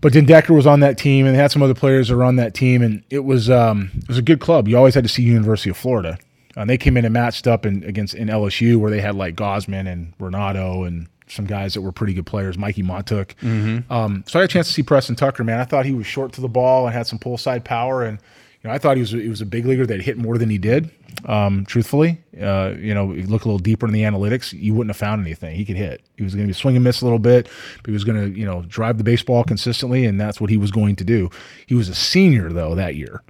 but 0.00 0.12
den 0.12 0.26
Dekker 0.26 0.54
was 0.54 0.66
on 0.66 0.80
that 0.80 0.98
team, 0.98 1.24
and 1.26 1.34
they 1.34 1.38
had 1.40 1.50
some 1.50 1.62
other 1.62 1.74
players 1.74 2.08
that 2.08 2.16
were 2.16 2.24
on 2.24 2.36
that 2.36 2.52
team, 2.54 2.82
and 2.82 3.02
it 3.08 3.24
was 3.24 3.48
um, 3.48 3.90
it 3.96 4.08
was 4.08 4.18
a 4.18 4.22
good 4.22 4.40
club. 4.40 4.68
You 4.68 4.76
always 4.76 4.94
had 4.94 5.04
to 5.04 5.08
see 5.08 5.22
University 5.22 5.70
of 5.70 5.76
Florida. 5.76 6.18
And 6.58 6.70
they 6.70 6.78
came 6.78 6.96
in 6.96 7.04
and 7.04 7.12
matched 7.12 7.46
up 7.46 7.66
in, 7.66 7.84
against 7.84 8.14
in 8.14 8.28
LSU, 8.28 8.76
where 8.78 8.90
they 8.90 9.00
had 9.02 9.14
like 9.14 9.36
Gausman 9.36 9.86
and 9.90 10.16
Ranaudo 10.18 10.86
and 10.86 11.06
some 11.26 11.44
guys 11.44 11.74
that 11.74 11.82
were 11.82 11.92
pretty 11.92 12.14
good 12.14 12.24
players. 12.24 12.56
Mikie 12.56 12.82
Mahtook. 12.84 13.34
Um, 13.90 14.24
so 14.26 14.38
I 14.38 14.42
had 14.42 14.48
a 14.50 14.52
chance 14.52 14.66
to 14.68 14.72
see 14.72 14.82
Preston 14.82 15.16
Tucker. 15.16 15.44
Man, 15.44 15.60
I 15.60 15.64
thought 15.64 15.84
he 15.84 15.92
was 15.92 16.06
short 16.06 16.32
to 16.34 16.40
the 16.40 16.48
ball 16.48 16.86
and 16.86 16.94
had 16.94 17.06
some 17.06 17.18
pull 17.18 17.36
side 17.36 17.62
power, 17.64 18.02
and 18.04 18.18
you 18.62 18.68
know 18.68 18.74
I 18.74 18.78
thought 18.78 18.96
he 18.96 19.02
was 19.02 19.10
he 19.10 19.28
was 19.28 19.42
a 19.42 19.46
big 19.46 19.66
leaguer 19.66 19.84
that 19.86 20.00
hit 20.02 20.16
more 20.16 20.38
than 20.38 20.48
he 20.48 20.56
did. 20.58 20.90
Um, 21.26 21.66
truthfully, 21.66 22.18
uh, 22.40 22.74
you 22.78 22.92
know, 22.94 23.12
if 23.12 23.18
you 23.18 23.26
look 23.26 23.44
a 23.44 23.48
little 23.48 23.58
deeper 23.58 23.86
in 23.86 23.92
the 23.92 24.02
analytics, 24.02 24.52
you 24.52 24.74
wouldn't 24.74 24.90
have 24.90 24.96
found 24.98 25.22
anything. 25.22 25.56
He 25.56 25.64
could 25.64 25.76
hit. 25.76 26.02
He 26.16 26.24
was 26.24 26.34
going 26.34 26.46
to 26.46 26.48
be 26.48 26.54
swing 26.54 26.76
and 26.76 26.84
miss 26.84 27.00
a 27.00 27.04
little 27.04 27.18
bit, 27.18 27.48
but 27.78 27.86
he 27.86 27.92
was 27.92 28.04
going 28.04 28.20
to, 28.32 28.38
you 28.38 28.44
know, 28.44 28.62
drive 28.62 28.98
the 28.98 29.04
baseball 29.04 29.44
consistently, 29.44 30.04
and 30.04 30.20
that's 30.20 30.40
what 30.40 30.50
he 30.50 30.56
was 30.56 30.70
going 30.70 30.96
to 30.96 31.04
do. 31.04 31.30
He 31.66 31.74
was 31.74 31.88
a 31.88 31.94
senior 31.94 32.50
though 32.50 32.74
that 32.74 32.94
year, 32.94 33.22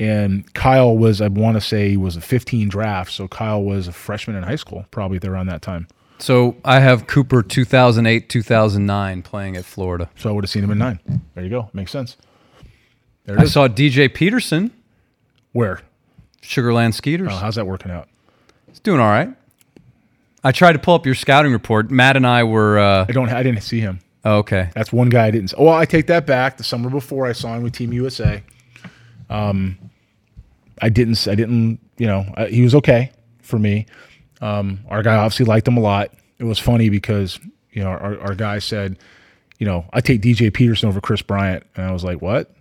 and 0.00 0.52
Kyle 0.54 0.96
was, 0.96 1.20
I 1.20 1.28
want 1.28 1.56
to 1.56 1.60
say, 1.60 1.90
he 1.90 1.96
was 1.96 2.16
a 2.16 2.20
15 2.20 2.68
draft, 2.68 3.12
so 3.12 3.28
Kyle 3.28 3.62
was 3.62 3.88
a 3.88 3.92
freshman 3.92 4.36
in 4.36 4.42
high 4.42 4.56
school, 4.56 4.84
probably 4.90 5.18
around 5.28 5.46
that 5.46 5.62
time. 5.62 5.86
So 6.18 6.56
I 6.64 6.80
have 6.80 7.06
Cooper 7.06 7.42
2008, 7.42 8.28
2009 8.28 9.22
playing 9.22 9.56
at 9.56 9.64
Florida. 9.64 10.08
So 10.16 10.30
I 10.30 10.32
would 10.32 10.44
have 10.44 10.50
seen 10.50 10.64
him 10.64 10.70
in 10.70 10.78
nine. 10.78 11.00
There 11.34 11.44
you 11.44 11.50
go. 11.50 11.70
Makes 11.72 11.92
sense. 11.92 12.16
There 13.24 13.36
it 13.36 13.40
I 13.40 13.44
is. 13.44 13.52
saw 13.52 13.68
DJ 13.68 14.12
Peterson, 14.12 14.70
Where? 15.52 15.80
Sugarland 16.42 16.94
Skeeters. 16.94 17.28
Oh, 17.30 17.36
how's 17.36 17.56
that 17.56 17.66
working 17.66 17.90
out? 17.90 18.08
Doing 18.84 19.00
all 19.00 19.08
right. 19.08 19.34
I 20.44 20.52
tried 20.52 20.74
to 20.74 20.78
pull 20.78 20.94
up 20.94 21.06
your 21.06 21.14
scouting 21.14 21.52
report. 21.52 21.90
Matt 21.90 22.16
and 22.16 22.26
I 22.26 22.44
were. 22.44 22.78
Uh, 22.78 23.06
I 23.08 23.12
don't. 23.12 23.30
I 23.30 23.42
didn't 23.42 23.62
see 23.62 23.80
him. 23.80 24.00
oh, 24.26 24.36
okay. 24.38 24.68
That's 24.74 24.92
one 24.92 25.08
guy 25.08 25.26
I 25.26 25.30
didn't. 25.30 25.48
See. 25.48 25.56
Well, 25.58 25.72
I 25.72 25.86
take 25.86 26.06
that 26.08 26.26
back. 26.26 26.58
The 26.58 26.64
summer 26.64 26.90
before, 26.90 27.26
I 27.26 27.32
saw 27.32 27.56
him 27.56 27.62
with 27.62 27.72
Team 27.72 27.94
USA. 27.94 28.42
Um, 29.30 29.78
I 30.82 30.90
didn't. 30.90 31.26
I 31.26 31.34
didn't. 31.34 31.80
You 31.96 32.06
know, 32.06 32.26
I, 32.36 32.46
he 32.48 32.62
was 32.62 32.74
okay 32.74 33.10
for 33.40 33.58
me. 33.58 33.86
Um, 34.42 34.80
our 34.90 35.02
guy 35.02 35.16
obviously 35.16 35.46
liked 35.46 35.66
him 35.66 35.78
a 35.78 35.80
lot. 35.80 36.12
It 36.38 36.44
was 36.44 36.58
funny 36.58 36.90
because 36.90 37.40
you 37.70 37.82
know 37.82 37.88
our, 37.88 38.20
our 38.20 38.34
guy 38.34 38.58
said, 38.58 38.98
you 39.58 39.66
know, 39.66 39.86
I 39.94 40.02
take 40.02 40.20
DJ 40.20 40.52
Peterson 40.52 40.90
over 40.90 41.00
Kris 41.00 41.22
Bryant, 41.22 41.64
and 41.74 41.86
I 41.86 41.92
was 41.92 42.04
like, 42.04 42.20
what? 42.20 42.54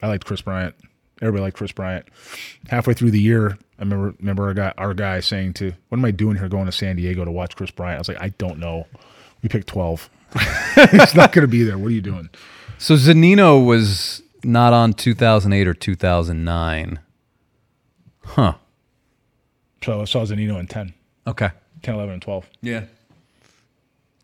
I 0.00 0.06
liked 0.06 0.26
Kris 0.26 0.42
Bryant. 0.42 0.76
Everybody 1.20 1.42
liked 1.42 1.56
Kris 1.56 1.72
Bryant. 1.72 2.06
Halfway 2.68 2.94
through 2.94 3.10
the 3.10 3.20
year, 3.20 3.58
I 3.80 3.82
remember 3.82 4.14
remember 4.20 4.44
our 4.46 4.54
guy 4.54 4.74
our 4.78 4.94
guy 4.94 5.20
saying 5.20 5.54
to, 5.54 5.72
"What 5.88 5.98
am 5.98 6.04
I 6.04 6.10
doing 6.10 6.36
here 6.36 6.48
going 6.48 6.66
to 6.66 6.72
San 6.72 6.96
Diego 6.96 7.24
to 7.24 7.32
watch 7.32 7.56
Kris 7.56 7.70
Bryant?" 7.70 7.96
I 7.96 7.98
was 8.00 8.08
like, 8.08 8.20
"I 8.20 8.28
don't 8.38 8.58
know. 8.58 8.86
We 9.42 9.48
picked 9.48 9.68
twelve. 9.68 10.10
He's 10.90 11.14
not 11.14 11.32
going 11.32 11.42
to 11.42 11.48
be 11.48 11.64
there. 11.64 11.78
What 11.78 11.88
are 11.88 11.94
you 11.94 12.02
doing?" 12.02 12.28
So 12.78 12.94
Zunino 12.94 13.64
was 13.64 14.22
not 14.42 14.72
on 14.72 14.94
2008 14.94 15.68
or 15.68 15.74
2009. 15.74 16.98
Huh. 18.24 18.54
So 19.84 20.00
I 20.00 20.04
saw 20.04 20.24
Zunino 20.24 20.58
in 20.58 20.66
10, 20.66 20.94
Okay. 21.26 21.50
10, 21.82 21.94
11, 21.94 22.14
and 22.14 22.22
12. 22.22 22.46
Yeah. 22.62 22.84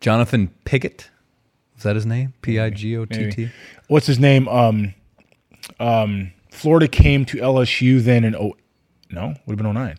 Jonathan 0.00 0.54
Piggott. 0.64 1.10
Is 1.76 1.82
that 1.82 1.96
his 1.96 2.06
name? 2.06 2.32
P 2.40 2.58
I 2.58 2.70
G 2.70 2.96
O 2.96 3.04
T 3.04 3.30
T. 3.30 3.50
What's 3.88 4.06
his 4.06 4.18
name? 4.18 4.48
Um, 4.48 4.94
um, 5.78 6.32
Florida 6.50 6.88
came 6.88 7.26
to 7.26 7.36
LSU 7.36 8.02
then 8.02 8.24
in 8.24 8.34
oh, 8.34 8.54
no, 9.16 9.34
would 9.46 9.58
have 9.58 9.64
been 9.64 9.72
09. 9.74 9.98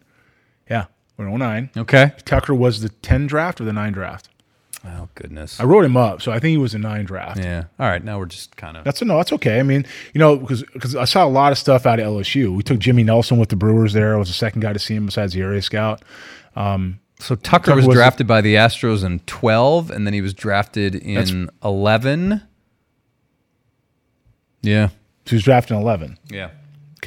Yeah, 0.70 0.86
in 1.18 1.38
09. 1.38 1.70
Okay. 1.76 2.12
Tucker 2.26 2.54
was 2.54 2.82
the 2.82 2.90
10 2.90 3.28
draft 3.28 3.60
or 3.60 3.66
the 3.66 3.74
9 3.74 3.92
draft. 3.92 4.30
Oh 4.86 5.10
goodness. 5.16 5.60
I 5.60 5.64
wrote 5.64 5.84
him 5.84 5.98
up, 5.98 6.22
so 6.22 6.32
I 6.32 6.40
think 6.40 6.52
he 6.52 6.58
was 6.58 6.74
a 6.76 6.78
9 6.78 7.04
draft. 7.06 7.40
Yeah. 7.40 7.64
All 7.80 7.88
right. 7.90 8.04
Now 8.04 8.20
we're 8.20 8.28
just 8.28 8.56
kind 8.56 8.78
of. 8.78 8.84
That's 8.86 9.02
a, 9.02 9.06
no, 9.06 9.18
that's 9.18 9.34
okay. 9.34 9.60
I 9.60 9.64
mean, 9.64 9.86
you 10.14 10.20
know, 10.20 10.38
because 10.38 10.64
because 10.72 10.96
I 10.96 11.06
saw 11.06 11.26
a 11.26 11.28
lot 11.28 11.52
of 11.52 11.58
stuff 11.58 11.86
out 11.86 12.00
of 12.00 12.06
LSU. 12.06 12.56
We 12.56 12.64
took 12.64 12.80
Jimmy 12.80 13.04
Nelson 13.04 13.38
with 13.40 13.50
the 13.50 13.56
Brewers. 13.56 13.94
There 13.94 14.14
I 14.14 14.18
was 14.18 14.28
the 14.30 14.34
second 14.36 14.62
guy 14.62 14.74
to 14.74 14.80
see 14.80 14.94
him 14.96 15.08
besides 15.08 15.34
the 15.34 15.42
area 15.42 15.62
scout. 15.62 16.04
Um, 16.56 17.00
so 17.20 17.34
Tucker, 17.36 17.72
Tucker 17.72 17.76
was, 17.76 17.88
was- 17.88 17.96
drafted 17.96 18.28
by 18.28 18.42
the 18.42 18.54
Astros 18.56 19.04
in 19.04 19.20
12, 19.22 19.90
and 19.90 20.06
then 20.06 20.14
he 20.14 20.22
was 20.22 20.34
drafted 20.36 20.94
in 20.96 21.50
11. 21.64 22.44
Yeah. 24.62 24.88
So 25.26 25.32
he 25.32 25.36
was 25.38 25.44
drafted 25.44 25.76
in 25.76 25.82
eleven. 25.82 26.18
Yeah. 26.30 26.52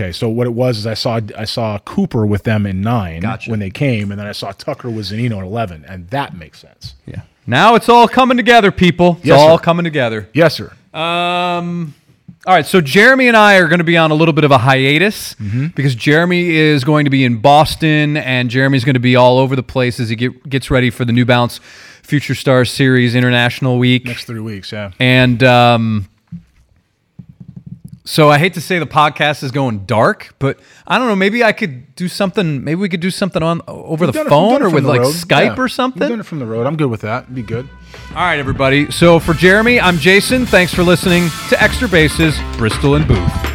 Okay, 0.01 0.13
so 0.13 0.31
what 0.31 0.47
it 0.47 0.55
was 0.55 0.79
is 0.79 0.87
I 0.87 0.95
saw 0.95 1.21
I 1.37 1.45
saw 1.45 1.79
Cooper 1.79 2.25
with 2.25 2.45
them 2.45 2.65
in 2.65 2.81
nine 2.81 3.21
Gotcha. 3.21 3.51
when 3.51 3.61
they 3.61 3.69
came, 3.69 4.11
and 4.11 4.19
then 4.19 4.27
I 4.27 4.33
saw 4.33 4.51
Tucker 4.53 4.89
with 4.89 5.07
Zunino 5.07 5.39
in 5.39 5.45
eleven, 5.45 5.85
and 5.87 6.09
that 6.09 6.35
makes 6.35 6.59
sense. 6.59 6.95
Yeah. 7.05 7.21
Now 7.47 7.75
it's 7.75 7.89
all 7.89 8.09
coming 8.09 8.39
together, 8.39 8.71
people. 8.73 9.17
It's 9.19 9.27
Yes, 9.27 9.39
all 9.41 9.59
sir. 9.59 9.63
coming 9.65 9.85
together. 9.85 10.29
Yes, 10.33 10.55
sir. 10.55 10.73
Um, 10.99 11.93
all 12.47 12.55
right, 12.55 12.65
so 12.65 12.81
Jeremy 12.81 13.29
and 13.29 13.37
I 13.37 13.57
are 13.59 13.69
going 13.69 13.79
to 13.81 13.85
be 13.85 13.99
on 13.99 14.11
a 14.11 14.15
little 14.15 14.33
bit 14.33 14.45
of 14.45 14.51
a 14.51 14.59
hiatus 14.59 15.35
because 15.75 15.95
Jeremy 15.95 16.49
is 16.57 16.83
going 16.85 17.05
to 17.05 17.11
be 17.11 17.23
in 17.25 17.37
Boston 17.39 18.17
and 18.17 18.49
Jeremy's 18.49 18.85
going 18.85 18.95
to 18.95 19.01
be 19.01 19.17
all 19.17 19.39
over 19.39 19.55
the 19.55 19.63
place 19.63 20.01
as 20.01 20.09
he 20.09 20.17
get, 20.17 20.49
gets 20.49 20.71
ready 20.71 20.89
for 20.89 21.05
the 21.05 21.13
New 21.13 21.27
Balance 21.27 21.59
Future 22.03 22.35
Stars 22.35 22.71
Series 22.71 23.15
International 23.15 23.79
Week. 23.79 24.07
Next 24.07 24.25
three 24.25 24.41
weeks, 24.41 24.73
yeah. 24.73 24.93
And 24.99 25.43
um, 25.43 26.09
so 28.11 28.29
I 28.29 28.39
hate 28.39 28.55
to 28.55 28.61
say 28.61 28.79
the 28.81 28.87
podcast 28.87 29.43
is 29.45 29.53
going 29.53 29.85
dark, 29.87 30.35
but 30.39 30.59
I 30.87 30.99
don't 30.99 31.07
know. 31.07 31.15
Maybe 31.17 31.45
I 31.45 31.53
could 31.53 31.95
do 31.95 32.09
something. 32.09 32.65
Maybe 32.65 32.75
we 32.81 32.89
could 32.89 33.01
do 33.01 33.11
something 33.11 33.43
on 33.43 33.63
over 33.69 34.07
the 34.07 34.13
Done 34.13 34.27
it- 34.27 34.31
phone 34.31 34.55
it 34.57 34.63
or 34.63 34.71
with 34.71 34.85
like 34.85 35.01
road. 35.01 35.15
Skype 35.15 35.45
Yeah. 35.45 35.55
or 35.57 35.63
We've 35.65 35.73
something. 35.73 36.09
done 36.09 36.21
it 36.21 36.27
from 36.27 36.41
the 36.41 36.47
road. 36.47 36.67
I'm 36.67 36.77
good 36.77 36.91
with 36.91 37.03
that. 37.03 37.23
It'd 37.25 37.35
be 37.35 37.43
good. 37.43 37.69
All 38.11 38.17
right, 38.17 38.39
everybody. 38.39 38.91
So 38.91 39.19
for 39.21 39.33
Jeremy, 39.35 39.81
I'm 39.81 39.99
Jason. 39.99 40.45
Thanks 40.47 40.75
for 40.75 40.83
listening 40.83 41.29
to 41.51 41.63
Extra 41.63 41.89
Bases, 41.89 42.37
Bristol 42.57 42.97
and 42.97 43.07
Booth. 43.07 43.50